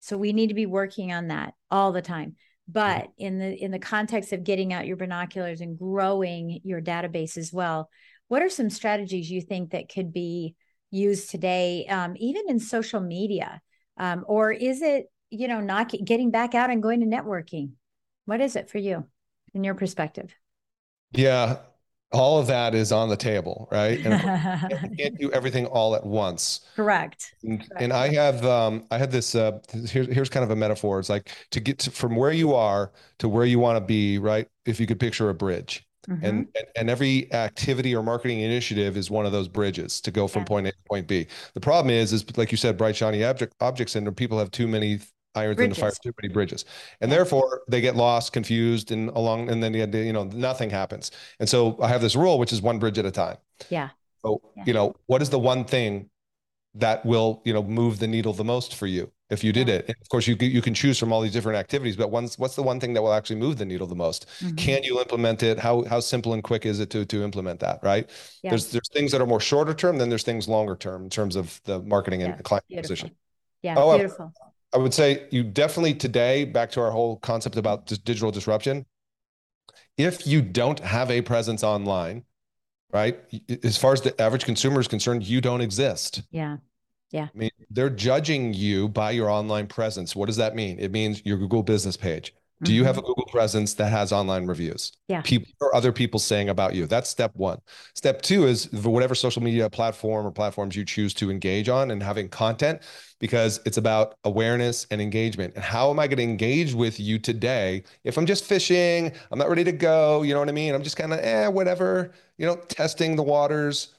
[0.02, 2.34] So we need to be working on that all the time.
[2.68, 7.36] But in the in the context of getting out your binoculars and growing your database
[7.36, 7.88] as well,
[8.28, 10.54] what are some strategies you think that could be
[10.90, 13.60] used today, um, even in social media,
[13.96, 17.70] um, or is it you know not getting back out and going to networking?
[18.24, 19.06] What is it for you,
[19.54, 20.34] in your perspective?
[21.12, 21.58] Yeah,
[22.12, 23.98] all of that is on the table, right?
[24.04, 26.60] And you can't do everything all at once.
[26.76, 27.34] Correct.
[27.42, 27.82] And, Correct.
[27.82, 29.34] and I have, um, I had this.
[29.34, 30.98] Uh, here, here's kind of a metaphor.
[30.98, 34.18] It's like to get to, from where you are to where you want to be,
[34.18, 34.46] right?
[34.66, 36.24] If you could picture a bridge, Mm-hmm.
[36.24, 40.26] And, and, and every activity or marketing initiative is one of those bridges to go
[40.26, 40.46] from yeah.
[40.46, 41.26] point A to point B.
[41.54, 44.66] The problem is, is like you said, bright shiny object objects, and people have too
[44.66, 44.98] many
[45.34, 45.78] irons bridges.
[45.78, 46.64] in the fire, too many bridges,
[47.00, 47.16] and yeah.
[47.16, 51.10] therefore they get lost, confused, and along, and then you know nothing happens.
[51.40, 53.36] And so I have this rule, which is one bridge at a time.
[53.70, 53.90] Yeah.
[54.22, 54.64] So yeah.
[54.66, 56.10] you know, what is the one thing
[56.74, 59.10] that will you know move the needle the most for you?
[59.32, 59.86] if you did it.
[59.88, 62.54] And of course, you you can choose from all these different activities, but once what's
[62.54, 64.26] the one thing that will actually move the needle the most?
[64.40, 64.56] Mm-hmm.
[64.56, 65.58] Can you implement it?
[65.58, 67.80] How how simple and quick is it to to implement that?
[67.82, 68.08] Right?
[68.42, 68.50] Yeah.
[68.50, 71.34] There's there's things that are more shorter term, then there's things longer term in terms
[71.34, 72.42] of the marketing and yeah.
[72.42, 72.82] client beautiful.
[72.82, 73.10] position.
[73.62, 74.32] Yeah, oh, beautiful.
[74.74, 78.86] I would say you definitely today back to our whole concept about digital disruption.
[79.98, 82.24] If you don't have a presence online,
[82.90, 83.18] right?
[83.62, 86.22] As far as the average consumer is concerned, you don't exist.
[86.30, 86.58] Yeah.
[87.10, 87.28] Yeah.
[87.34, 90.16] I mean, they're judging you by your online presence.
[90.16, 90.78] What does that mean?
[90.78, 92.34] It means your Google business page.
[92.62, 92.76] Do mm-hmm.
[92.76, 94.92] you have a Google presence that has online reviews?
[95.08, 95.22] Yeah.
[95.22, 96.86] People or other people saying about you.
[96.86, 97.58] That's step one.
[97.94, 102.02] Step two is whatever social media platform or platforms you choose to engage on and
[102.02, 102.82] having content
[103.18, 105.54] because it's about awareness and engagement.
[105.54, 109.12] And how am I going to engage with you today if I'm just fishing?
[109.30, 110.22] I'm not ready to go.
[110.22, 110.74] You know what I mean?
[110.74, 113.94] I'm just kind of, eh, whatever, you know, testing the waters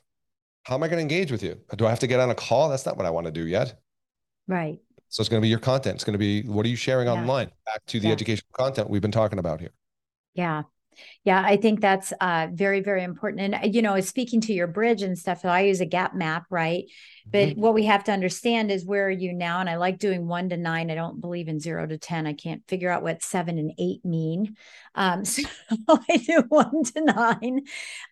[0.63, 1.60] how am I going to engage with you?
[1.76, 2.69] Do I have to get on a call?
[2.69, 3.80] That's not what I want to do yet.
[4.47, 4.80] Right.
[5.13, 5.93] So it's going to be your content.
[5.93, 7.13] It's going to be what are you sharing yeah.
[7.13, 7.52] online?
[7.67, 8.13] Back to the yeah.
[8.13, 9.69] educational content we've been talking about here.
[10.34, 10.63] Yeah.
[11.23, 13.53] Yeah, I think that's uh, very, very important.
[13.53, 16.86] And, you know, speaking to your bridge and stuff, I use a gap map, right?
[17.25, 17.62] But mm-hmm.
[17.62, 19.62] what we have to understand is where are you now?
[19.62, 20.91] And I like doing one to nine.
[20.91, 22.27] I don't believe in zero to 10.
[22.27, 24.57] I can't figure out what seven and eight mean.
[24.95, 25.43] Um, so
[25.89, 27.62] I do one to nine,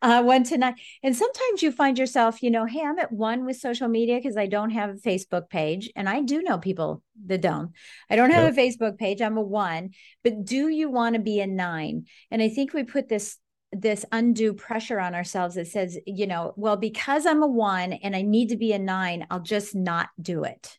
[0.01, 0.75] uh, one to nine.
[1.03, 4.37] And sometimes you find yourself, you know, hey, I'm at one with social media because
[4.37, 5.91] I don't have a Facebook page.
[5.95, 7.71] And I do know people that don't.
[8.09, 8.53] I don't have yep.
[8.53, 9.21] a Facebook page.
[9.21, 9.91] I'm a one.
[10.23, 12.05] But do you want to be a nine?
[12.31, 13.37] And I think we put this
[13.71, 18.15] this undue pressure on ourselves that says, you know, well, because I'm a one and
[18.15, 20.77] I need to be a nine, I'll just not do it.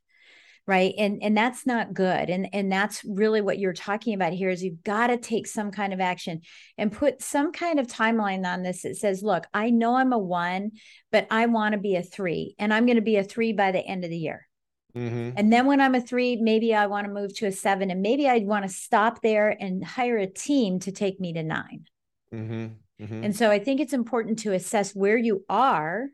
[0.64, 0.94] Right.
[0.96, 2.30] And and that's not good.
[2.30, 5.72] And and that's really what you're talking about here is you've got to take some
[5.72, 6.42] kind of action
[6.78, 10.18] and put some kind of timeline on this that says, look, I know I'm a
[10.18, 10.72] one,
[11.10, 12.54] but I want to be a three.
[12.60, 14.46] And I'm going to be a three by the end of the year.
[14.94, 15.30] Mm-hmm.
[15.36, 18.02] And then when I'm a three, maybe I want to move to a seven, and
[18.02, 21.86] maybe I'd want to stop there and hire a team to take me to 9
[22.32, 22.66] mm-hmm.
[23.00, 23.24] Mm-hmm.
[23.24, 26.08] And so I think it's important to assess where you are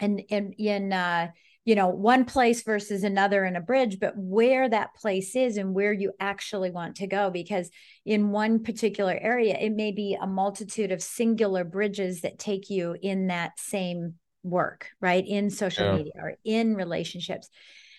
[0.00, 1.28] and in in uh
[1.64, 5.74] you know one place versus another in a bridge but where that place is and
[5.74, 7.70] where you actually want to go because
[8.04, 12.96] in one particular area it may be a multitude of singular bridges that take you
[13.00, 15.96] in that same work right in social yeah.
[15.96, 17.50] media or in relationships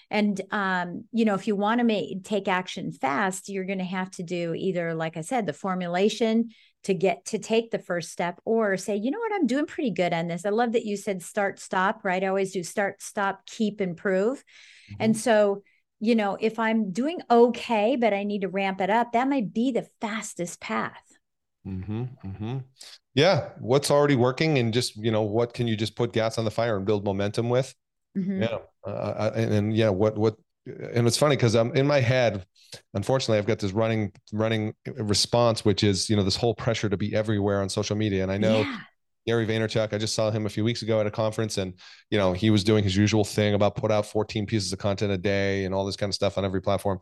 [0.09, 3.85] and um, you know if you want to make take action fast you're going to
[3.85, 6.49] have to do either like i said the formulation
[6.83, 9.91] to get to take the first step or say you know what i'm doing pretty
[9.91, 13.01] good on this i love that you said start stop right i always do start
[13.01, 14.95] stop keep improve mm-hmm.
[14.99, 15.61] and so
[15.99, 19.53] you know if i'm doing okay but i need to ramp it up that might
[19.53, 21.03] be the fastest path
[21.65, 22.57] mm-hmm, mm-hmm.
[23.13, 26.45] yeah what's already working and just you know what can you just put gas on
[26.45, 27.73] the fire and build momentum with
[28.17, 28.43] mm-hmm.
[28.43, 32.45] yeah uh, and, and yeah what what and it's funny because I'm in my head.
[32.93, 36.97] Unfortunately, I've got this running running response, which is you know this whole pressure to
[36.97, 38.23] be everywhere on social media.
[38.23, 38.77] And I know yeah.
[39.27, 39.93] Gary Vaynerchuk.
[39.93, 41.73] I just saw him a few weeks ago at a conference, and
[42.09, 45.11] you know he was doing his usual thing about put out 14 pieces of content
[45.11, 46.99] a day and all this kind of stuff on every platform.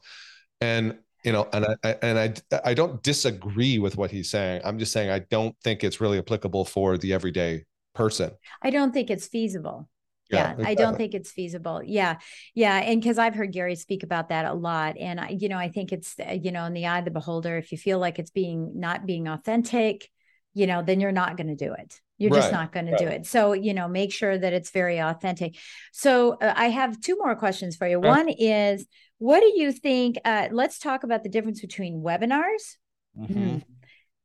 [0.61, 4.61] And you know, and I and I I don't disagree with what he's saying.
[4.63, 8.31] I'm just saying I don't think it's really applicable for the everyday person.
[8.61, 9.89] I don't think it's feasible
[10.29, 11.81] yeah, yeah i don't think it's feasible.
[11.83, 12.17] Yeah
[12.55, 15.57] yeah and because i've heard gary speak about that a lot and i you know
[15.57, 17.99] i think it's uh, you know in the eye of the beholder if you feel
[17.99, 20.09] like it's being not being authentic
[20.53, 21.99] you know then you're not going to do it.
[22.17, 22.97] You're right, just not going right.
[22.97, 23.25] to do it.
[23.25, 25.55] So you know make sure that it's very authentic.
[25.91, 27.99] So uh, i have two more questions for you.
[27.99, 28.85] One is
[29.19, 32.77] what do you think uh, let's talk about the difference between webinars
[33.17, 33.57] mm-hmm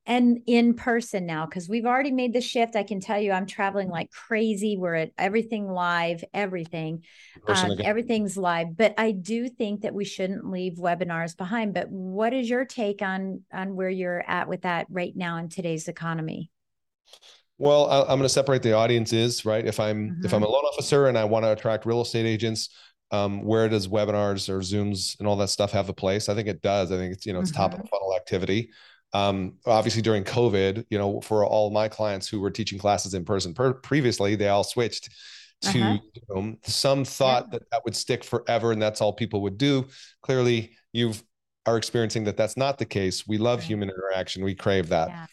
[0.06, 3.46] and in person now because we've already made the shift i can tell you i'm
[3.46, 7.02] traveling like crazy we're at everything live everything
[7.48, 12.32] um, everything's live but i do think that we shouldn't leave webinars behind but what
[12.32, 16.50] is your take on on where you're at with that right now in today's economy
[17.56, 20.24] well i'm going to separate the audiences right if i'm mm-hmm.
[20.24, 22.70] if i'm a loan officer and i want to attract real estate agents
[23.10, 26.48] um, where does webinars or zooms and all that stuff have a place i think
[26.48, 27.62] it does i think it's you know it's mm-hmm.
[27.62, 27.90] top of the mm-hmm.
[27.90, 28.70] funnel activity
[29.14, 33.24] um, obviously during COVID, you know, for all my clients who were teaching classes in
[33.24, 35.08] person per- previously, they all switched
[35.62, 35.98] to uh-huh.
[36.34, 36.58] Zoom.
[36.64, 37.58] Some thought yeah.
[37.58, 39.86] that that would stick forever and that's all people would do.
[40.22, 41.22] Clearly, you've
[41.66, 43.26] are experiencing that that's not the case.
[43.26, 43.68] We love right.
[43.68, 44.44] human interaction.
[44.44, 45.08] We crave that.
[45.08, 45.26] Yeah.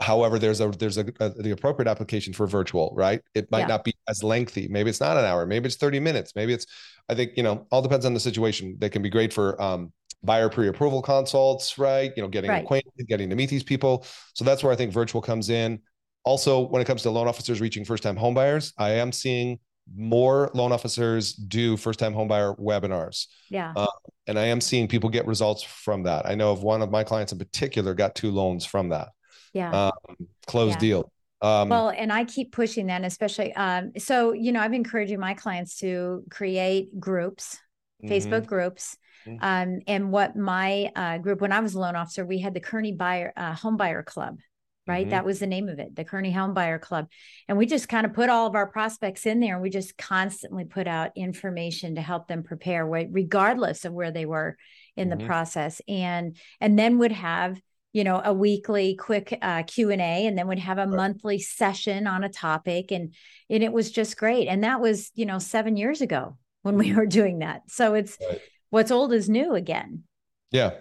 [0.00, 3.20] However, there's a there's a, a, the appropriate application for virtual, right?
[3.34, 3.66] It might yeah.
[3.66, 4.68] not be as lengthy.
[4.68, 5.46] Maybe it's not an hour.
[5.46, 6.32] Maybe it's 30 minutes.
[6.34, 6.66] Maybe it's
[7.08, 8.76] I think you know all depends on the situation.
[8.78, 9.92] They can be great for um,
[10.24, 12.12] buyer pre-approval consults, right?
[12.16, 12.64] You know, getting right.
[12.64, 14.06] acquainted, getting to meet these people.
[14.34, 15.80] So that's where I think virtual comes in.
[16.24, 19.58] Also, when it comes to loan officers reaching first-time homebuyers, I am seeing
[19.94, 23.26] more loan officers do first-time homebuyer webinars.
[23.50, 23.74] Yeah.
[23.76, 23.86] Uh,
[24.26, 26.24] and I am seeing people get results from that.
[26.24, 29.08] I know of one of my clients in particular got two loans from that.
[29.52, 29.88] Yeah.
[29.88, 30.16] Um,
[30.46, 30.80] closed yeah.
[30.80, 31.12] deal.
[31.42, 33.52] Um, well, and I keep pushing that, especially.
[33.52, 37.58] Um, so, you know, I've encouraging my clients to create groups,
[38.02, 38.14] mm-hmm.
[38.14, 38.96] Facebook groups.
[39.26, 39.44] Mm-hmm.
[39.44, 42.60] Um, and what my uh, group, when I was a loan officer, we had the
[42.60, 44.38] Kearney Buyer uh, Home Buyer Club,
[44.86, 45.02] right?
[45.02, 45.10] Mm-hmm.
[45.10, 47.08] That was the name of it, the Kearney Home Buyer Club.
[47.48, 49.96] And we just kind of put all of our prospects in there and we just
[49.96, 54.56] constantly put out information to help them prepare, regardless of where they were
[54.96, 55.26] in the mm-hmm.
[55.26, 55.80] process.
[55.88, 57.60] And and then would have
[57.94, 60.96] you know a weekly quick uh, q&a and then would have a right.
[60.96, 63.14] monthly session on a topic and
[63.48, 66.92] and it was just great and that was you know seven years ago when we
[66.96, 68.40] were doing that so it's right.
[68.74, 70.02] What's old is new again
[70.50, 70.72] yeah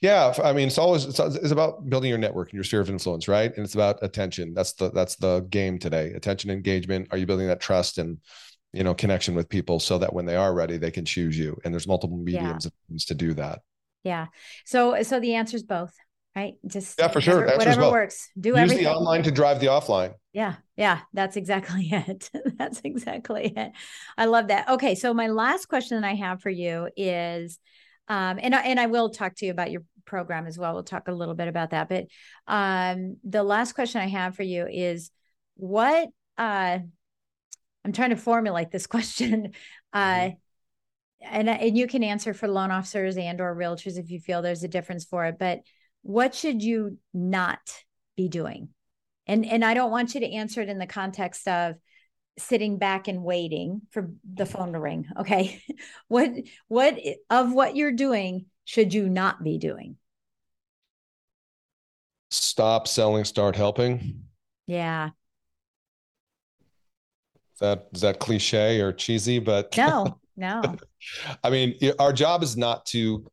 [0.00, 2.90] yeah i mean it's always it's, it's about building your network and your sphere of
[2.90, 7.18] influence right and it's about attention that's the that's the game today attention engagement are
[7.18, 8.18] you building that trust and
[8.72, 11.56] you know connection with people so that when they are ready they can choose you
[11.64, 12.98] and there's multiple mediums yeah.
[13.06, 13.60] to do that
[14.02, 14.26] yeah
[14.64, 15.94] so so the answer is both
[16.36, 16.54] right?
[16.66, 17.40] Just yeah, for sure.
[17.40, 18.28] Whatever, whatever works.
[18.38, 18.84] Do Use everything.
[18.84, 20.14] the online to drive the offline.
[20.32, 22.30] Yeah, yeah, that's exactly it.
[22.56, 23.72] that's exactly it.
[24.16, 24.68] I love that.
[24.70, 27.58] Okay, so my last question that I have for you is,
[28.08, 30.74] um, and I and I will talk to you about your program as well.
[30.74, 31.88] We'll talk a little bit about that.
[31.88, 32.06] But
[32.46, 35.10] um, the last question I have for you is,
[35.56, 36.08] what?
[36.36, 36.78] Uh,
[37.84, 39.52] I'm trying to formulate this question.
[39.92, 40.34] Uh, mm-hmm
[41.26, 44.62] and and you can answer for loan officers and or realtors if you feel there's
[44.62, 45.60] a difference for it but
[46.02, 47.60] what should you not
[48.16, 48.68] be doing
[49.26, 51.76] and and i don't want you to answer it in the context of
[52.38, 55.62] sitting back and waiting for the phone to ring okay?
[56.08, 56.30] What
[56.68, 56.98] what
[57.30, 59.96] of what you're doing should you not be doing?
[62.30, 64.24] Stop selling start helping.
[64.66, 65.10] Yeah.
[67.54, 70.76] Is that is that cliche or cheesy but no no.
[71.42, 73.30] I mean our job is not to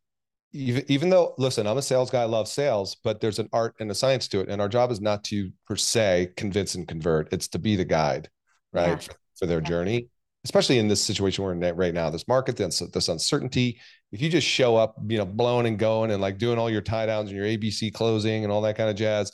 [0.53, 3.75] even, even though listen i'm a sales guy i love sales but there's an art
[3.79, 6.87] and a science to it and our job is not to per se convince and
[6.87, 8.29] convert it's to be the guide
[8.73, 8.95] right yeah.
[8.97, 9.67] for, for, their yeah.
[9.67, 10.07] journey
[10.43, 13.79] especially in this situation we're in right now this market this, this uncertainty
[14.11, 16.81] if you just show up you know blowing and going and like doing all your
[16.81, 19.31] tie downs and your abc closing and all that kind of jazz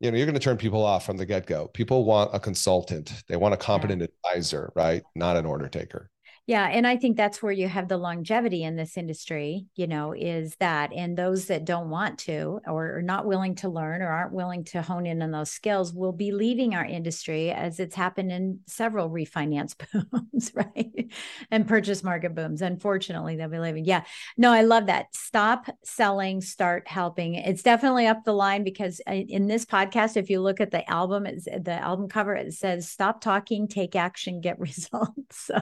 [0.00, 3.12] you know you're going to turn people off from the get-go people want a consultant
[3.28, 4.08] they want a competent yeah.
[4.30, 6.10] advisor right not an order taker
[6.46, 6.68] yeah.
[6.68, 10.54] And I think that's where you have the longevity in this industry, you know, is
[10.60, 14.32] that, and those that don't want to or are not willing to learn or aren't
[14.32, 18.30] willing to hone in on those skills will be leaving our industry as it's happened
[18.30, 21.10] in several refinance booms, right?
[21.50, 22.62] and purchase market booms.
[22.62, 23.84] Unfortunately, they'll be leaving.
[23.84, 24.04] Yeah.
[24.36, 25.14] No, I love that.
[25.14, 27.34] Stop selling, start helping.
[27.34, 30.88] It's definitely up the line because uh, in this podcast, if you look at the
[30.90, 35.14] album, it's the album cover, it says, stop talking, take action, get results.
[35.30, 35.60] So,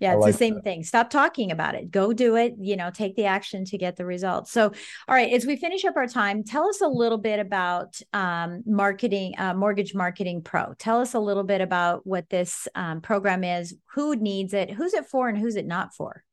[0.00, 0.64] yeah, it's like the same that.
[0.64, 0.82] thing.
[0.82, 1.90] Stop talking about it.
[1.90, 2.54] Go do it.
[2.58, 4.52] You know, take the action to get the results.
[4.52, 4.72] So,
[5.08, 8.62] all right, as we finish up our time, tell us a little bit about um,
[8.66, 10.74] marketing, uh, Mortgage Marketing Pro.
[10.78, 14.94] Tell us a little bit about what this um, program is, who needs it, who's
[14.94, 16.24] it for, and who's it not for.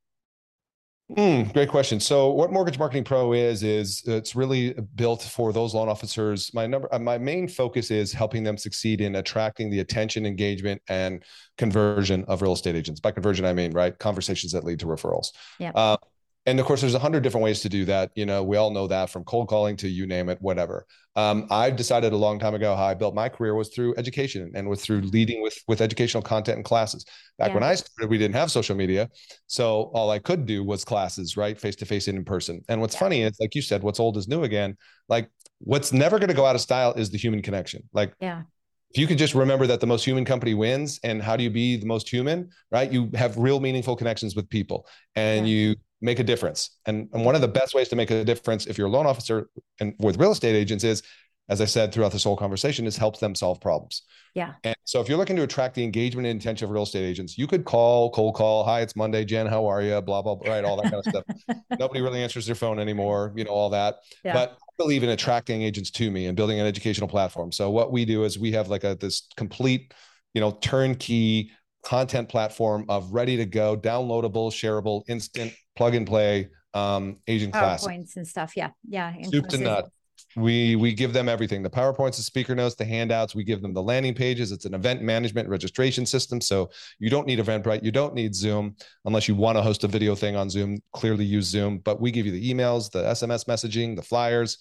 [1.18, 2.00] Mm, great question.
[2.00, 6.54] So, what Mortgage Marketing Pro is is it's really built for those loan officers.
[6.54, 10.82] My number, uh, my main focus is helping them succeed in attracting the attention, engagement,
[10.88, 11.24] and
[11.58, 13.02] conversion of real estate agents.
[13.02, 15.28] By conversion, I mean right conversations that lead to referrals.
[15.60, 15.72] Yeah.
[15.76, 15.98] Uh,
[16.46, 18.12] and of course there's a hundred different ways to do that.
[18.16, 20.86] You know we all know that from cold calling to you name it whatever.
[21.16, 24.50] Um, i've decided a long time ago how i built my career was through education
[24.56, 27.06] and was through leading with with educational content and classes.
[27.38, 27.56] Back yeah.
[27.56, 29.10] when i started we didn't have social media.
[29.48, 31.60] So all i could do was classes right?
[31.60, 32.64] Face to face and in person.
[32.70, 33.00] And what's yeah.
[33.00, 34.78] funny is like you said what's old is new again.
[35.10, 35.30] Like
[35.60, 37.84] what's never going to go out of style is the human connection.
[37.94, 38.44] Like yeah.
[38.90, 41.50] if you could just remember that the most human company wins and how do you
[41.52, 42.92] be the most human right?
[42.92, 44.88] You have real meaningful connections with people.
[45.16, 45.54] And yeah.
[45.54, 46.78] you make a difference.
[46.86, 49.06] And, and one of the best ways to make a difference if you're a loan
[49.06, 49.50] officer
[49.80, 51.04] and with real estate agents is,
[51.50, 54.04] as I said throughout this whole conversation, is helps them solve problems.
[54.34, 54.54] Yeah.
[54.64, 57.38] And so if you're looking to attract the engagement and attention of real estate agents,
[57.38, 60.02] you could call, cold call, hi, it's Monday, Jen, how are you?
[60.02, 61.58] Blah, blah, blah, right, all that kind of stuff.
[61.80, 63.96] Nobody really answers their phone anymore, you know, all that.
[64.24, 64.34] Yeah.
[64.34, 67.52] But I believe in attracting agents to me and building an educational platform.
[67.52, 69.94] So what we do is we have like a this complete,
[70.34, 71.52] you know, turnkey
[71.84, 77.84] content platform of ready to go, downloadable, shareable, instant plug and play um, agent class
[77.84, 78.56] points and stuff.
[78.56, 79.14] Yeah, yeah.
[79.24, 79.90] Soup to nut.
[80.36, 83.74] we we give them everything the powerpoints the speaker notes the handouts we give them
[83.74, 86.70] the landing pages it's an event management registration system so
[87.00, 88.74] you don't need eventbrite you don't need zoom
[89.06, 92.12] unless you want to host a video thing on zoom clearly use zoom but we
[92.12, 94.60] give you the emails the sms messaging the flyers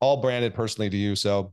[0.00, 1.52] all branded personally to you so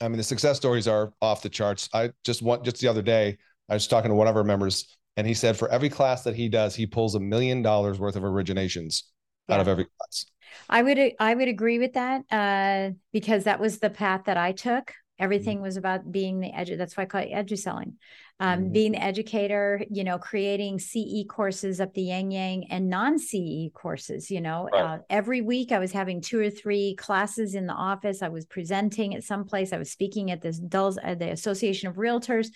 [0.00, 3.02] i mean the success stories are off the charts i just want just the other
[3.02, 3.36] day
[3.68, 6.34] i was talking to one of our members and he said for every class that
[6.34, 9.04] he does he pulls a million dollars worth of originations
[9.48, 9.54] yeah.
[9.54, 10.26] out of every class
[10.68, 14.52] I would I would agree with that uh, because that was the path that I
[14.52, 14.92] took.
[15.14, 15.24] Mm-hmm.
[15.24, 16.70] Everything was about being the edge.
[16.76, 17.94] That's why I call it edu selling.
[18.40, 18.72] Um, mm-hmm.
[18.72, 23.70] Being the educator, you know, creating CE courses up the yang yang and non CE
[23.72, 24.30] courses.
[24.30, 24.82] You know, right.
[24.82, 28.22] uh, every week I was having two or three classes in the office.
[28.22, 29.72] I was presenting at some place.
[29.72, 32.48] I was speaking at this Dulles, uh, the Association of Realtors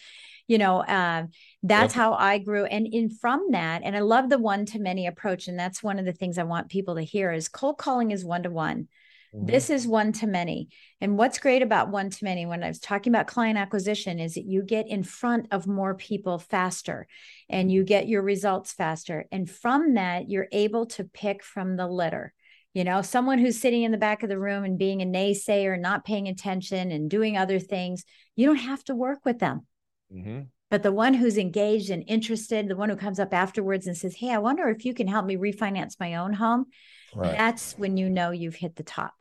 [0.48, 1.24] you know uh,
[1.62, 2.02] that's yep.
[2.02, 5.46] how i grew and in from that and i love the one to many approach
[5.46, 8.24] and that's one of the things i want people to hear is cold calling is
[8.24, 8.88] one to one
[9.32, 10.68] this is one to many
[11.00, 14.34] and what's great about one to many when i was talking about client acquisition is
[14.34, 17.06] that you get in front of more people faster
[17.48, 21.86] and you get your results faster and from that you're able to pick from the
[21.86, 22.32] litter
[22.72, 25.78] you know someone who's sitting in the back of the room and being a naysayer
[25.78, 28.04] not paying attention and doing other things
[28.34, 29.66] you don't have to work with them
[30.12, 30.40] Mm-hmm.
[30.70, 34.14] But the one who's engaged and interested, the one who comes up afterwards and says,
[34.14, 36.66] Hey, I wonder if you can help me refinance my own home.
[37.14, 37.32] Right.
[37.32, 39.14] That's when you know you've hit the top.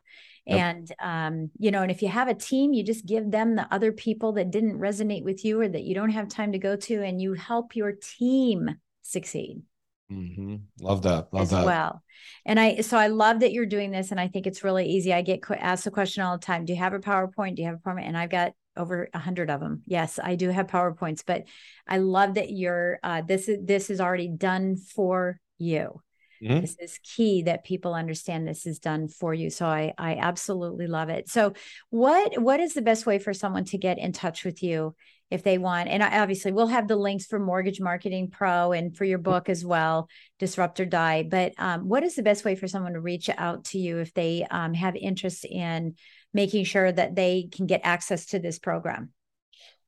[0.48, 0.58] Yep.
[0.58, 3.68] And, um, you know, and if you have a team, you just give them the
[3.70, 6.74] other people that didn't resonate with you or that you don't have time to go
[6.74, 8.70] to, and you help your team
[9.02, 9.62] succeed.
[10.10, 10.56] Mm-hmm.
[10.80, 11.28] Love that.
[11.32, 11.66] Love as that.
[11.66, 12.02] Well,
[12.46, 15.12] and I so I love that you're doing this, and I think it's really easy.
[15.12, 17.56] I get asked the question all the time: Do you have a PowerPoint?
[17.56, 18.04] Do you have a PowerPoint?
[18.04, 19.82] And I've got over a hundred of them.
[19.86, 21.44] Yes, I do have PowerPoints, but
[21.86, 26.00] I love that you're uh, this is this is already done for you.
[26.42, 26.60] Mm-hmm.
[26.60, 29.50] This is key that people understand this is done for you.
[29.50, 31.28] So I I absolutely love it.
[31.28, 31.52] So
[31.90, 34.94] what what is the best way for someone to get in touch with you
[35.30, 35.88] if they want?
[35.88, 39.64] And obviously we'll have the links for Mortgage Marketing Pro and for your book as
[39.64, 40.08] well,
[40.38, 41.24] Disrupt or Die.
[41.24, 44.14] But um, what is the best way for someone to reach out to you if
[44.14, 45.96] they um, have interest in
[46.32, 49.10] making sure that they can get access to this program?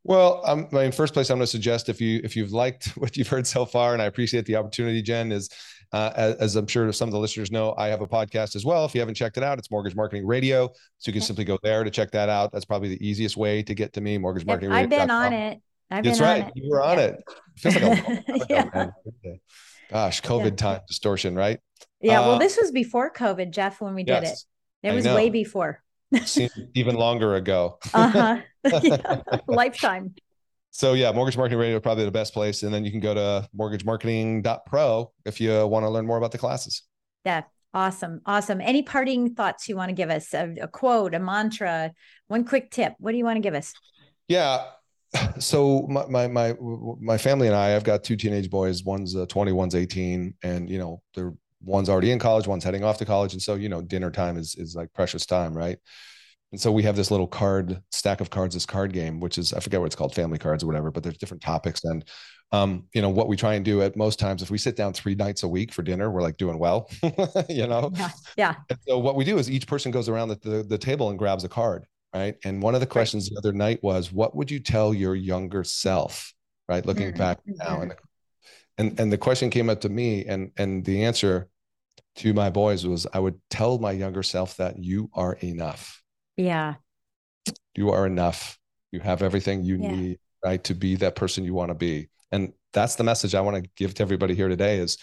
[0.03, 2.89] Well, um, I mean, first place I'm going to suggest if you if you've liked
[2.97, 5.51] what you've heard so far, and I appreciate the opportunity, Jen, is
[5.93, 8.65] uh, as, as, I'm sure some of the listeners know, I have a podcast as
[8.65, 8.85] well.
[8.85, 10.69] If you haven't checked it out, it's Mortgage Marketing Radio,
[10.99, 12.53] so you can simply go there to check that out.
[12.53, 14.17] That's probably the easiest way to get to me.
[14.19, 14.73] Mortgage Marketing.
[14.73, 15.61] I've been on it.
[15.91, 16.47] I've That's right.
[16.47, 16.53] It.
[16.55, 17.05] You were on yeah.
[17.05, 17.25] it.
[17.57, 19.35] Feels like a yeah.
[19.91, 21.59] Gosh, COVID time distortion, right?
[22.01, 22.21] Yeah.
[22.21, 24.47] Uh, well, this was before COVID, Jeff, when we did yes,
[24.83, 24.89] it.
[24.89, 25.83] It was way before.
[26.75, 27.79] Even longer ago.
[27.95, 28.41] uh-huh.
[28.83, 29.23] Yeah.
[29.49, 30.15] Lifetime.
[30.71, 32.63] So yeah, Mortgage Marketing Radio probably the best place.
[32.63, 36.39] And then you can go to mortgagemarketing.pro if you want to learn more about the
[36.39, 36.83] classes.
[37.25, 37.43] Yeah.
[37.73, 38.21] Awesome.
[38.27, 38.61] Awesome.
[38.61, 40.35] Any parting thoughts you want to give us?
[40.35, 41.93] A, a quote, a mantra,
[42.27, 42.95] one quick tip.
[42.99, 43.73] What do you want to give us?
[44.29, 44.65] Yeah.
[45.39, 46.55] So my, my, my,
[47.01, 48.85] my family and I, I've got two teenage boys.
[48.85, 50.35] One's uh, 20, one's 18.
[50.43, 53.33] And, you know, they're one's already in college, one's heading off to college.
[53.33, 55.57] And so, you know, dinner time is, is like precious time.
[55.57, 55.79] Right.
[56.53, 59.53] And so we have this little card stack of cards, this card game, which is,
[59.53, 61.85] I forget what it's called, family cards or whatever, but there's different topics.
[61.85, 62.05] And,
[62.51, 64.93] um, you know, what we try and do at most times, if we sit down
[64.93, 66.91] three nights a week for dinner, we're like doing well,
[67.49, 67.93] you know?
[67.95, 68.11] Yeah.
[68.37, 68.55] yeah.
[68.69, 71.19] And so what we do is each person goes around the, the, the table and
[71.19, 71.87] grabs a card.
[72.13, 72.37] Right.
[72.45, 73.41] And one of the questions right.
[73.41, 76.35] the other night was, what would you tell your younger self?
[76.69, 76.85] Right.
[76.85, 77.19] Looking mm-hmm.
[77.19, 77.83] back now.
[77.83, 77.95] And,
[78.79, 81.49] and, and the question came up to me and, and the answer
[82.17, 86.03] to my boys was I would tell my younger self that you are enough.
[86.37, 86.75] Yeah.
[87.75, 88.59] You are enough.
[88.93, 89.91] You have everything you yeah.
[89.91, 92.09] need, right, to be that person you want to be.
[92.33, 94.99] And that's the message I want to give to everybody here today is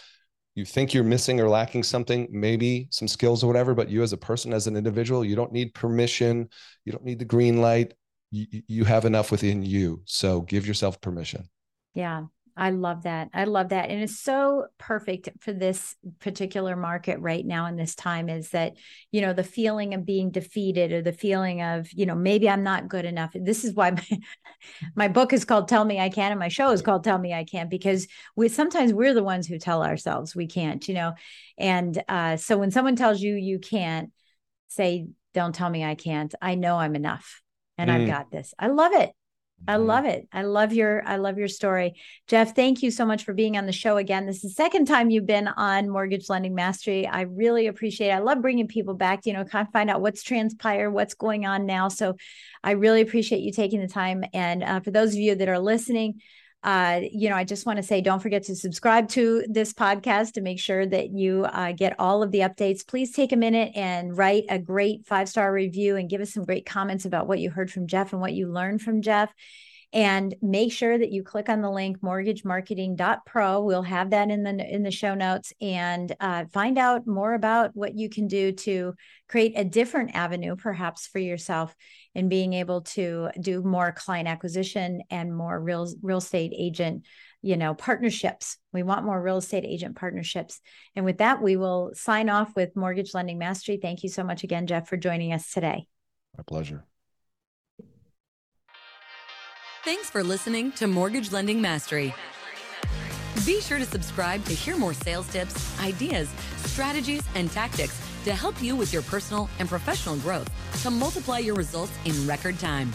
[0.55, 4.13] you think you're missing or lacking something, maybe some skills or whatever, but you as
[4.13, 6.49] a person, as an individual, you don't need permission.
[6.84, 7.93] You don't need the green light.
[8.32, 10.01] You, you have enough within you.
[10.05, 11.47] So give yourself permission.
[11.93, 12.25] Yeah.
[12.58, 13.30] I love that.
[13.34, 13.89] I love that.
[13.89, 18.74] And it's so perfect for this particular market right now in this time is that,
[19.12, 22.64] you know, the feeling of being defeated or the feeling of, you know, maybe I'm
[22.64, 23.32] not good enough.
[23.36, 24.20] This is why my,
[24.95, 27.32] my book is called Tell Me I Can and my show is called Tell Me
[27.32, 31.14] I Can because we sometimes we're the ones who tell ourselves we can't, you know.
[31.60, 34.12] And uh, so when someone tells you you can't,
[34.68, 36.34] say, don't tell me I can't.
[36.41, 37.41] I know I'm enough
[37.78, 37.93] and mm.
[37.93, 38.53] I've got this.
[38.58, 39.12] I love it.
[39.70, 40.28] I love it.
[40.32, 41.95] I love your I love your story.
[42.28, 44.26] Jeff, thank you so much for being on the show again.
[44.26, 47.05] This is the second time you've been on Mortgage Lending Mastery.
[47.05, 48.12] I really appreciate it.
[48.12, 51.45] I love bringing people back, you know, kind of find out what's transpired, what's going
[51.45, 51.89] on now.
[51.89, 52.16] So
[52.64, 54.24] I really appreciate you taking the time.
[54.34, 56.22] And uh, for those of you that are listening,
[56.68, 60.34] uh, you know, I just want to say don't forget to subscribe to this podcast
[60.34, 62.86] to make sure that you uh, get all of the updates.
[62.86, 66.43] Please take a minute and write a great five star review and give us some
[66.43, 69.34] great comments about what you heard from Jeff and what you learned from Jeff.
[69.93, 73.61] And make sure that you click on the link mortgagemarketing.pro.
[73.61, 77.71] We'll have that in the in the show notes and uh, find out more about
[77.73, 78.95] what you can do to
[79.29, 81.73] create a different avenue, perhaps for yourself,
[82.13, 87.05] in being able to do more client acquisition and more real real estate agent
[87.41, 88.57] you know partnerships.
[88.73, 90.59] We want more real estate agent partnerships.
[90.95, 93.79] And with that we will sign off with mortgage lending mastery.
[93.81, 95.88] Thank you so much again jeff for joining us today.
[96.35, 96.83] My pleasure
[99.88, 102.13] Thanks for listening to Mortgage Lending Mastery.
[103.45, 108.61] Be sure to subscribe to hear more sales tips, ideas, strategies, and tactics to help
[108.61, 110.49] you with your personal and professional growth
[110.81, 112.93] to multiply your results in record time.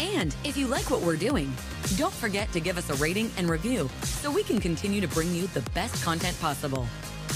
[0.00, 1.52] And if you like what we're doing,
[1.94, 5.32] don't forget to give us a rating and review so we can continue to bring
[5.32, 6.88] you the best content possible.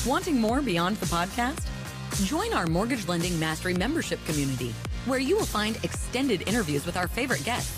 [0.04, 1.64] Wanting more beyond the podcast?
[2.26, 4.74] Join our Mortgage Lending Mastery membership community,
[5.06, 7.77] where you will find extended interviews with our favorite guests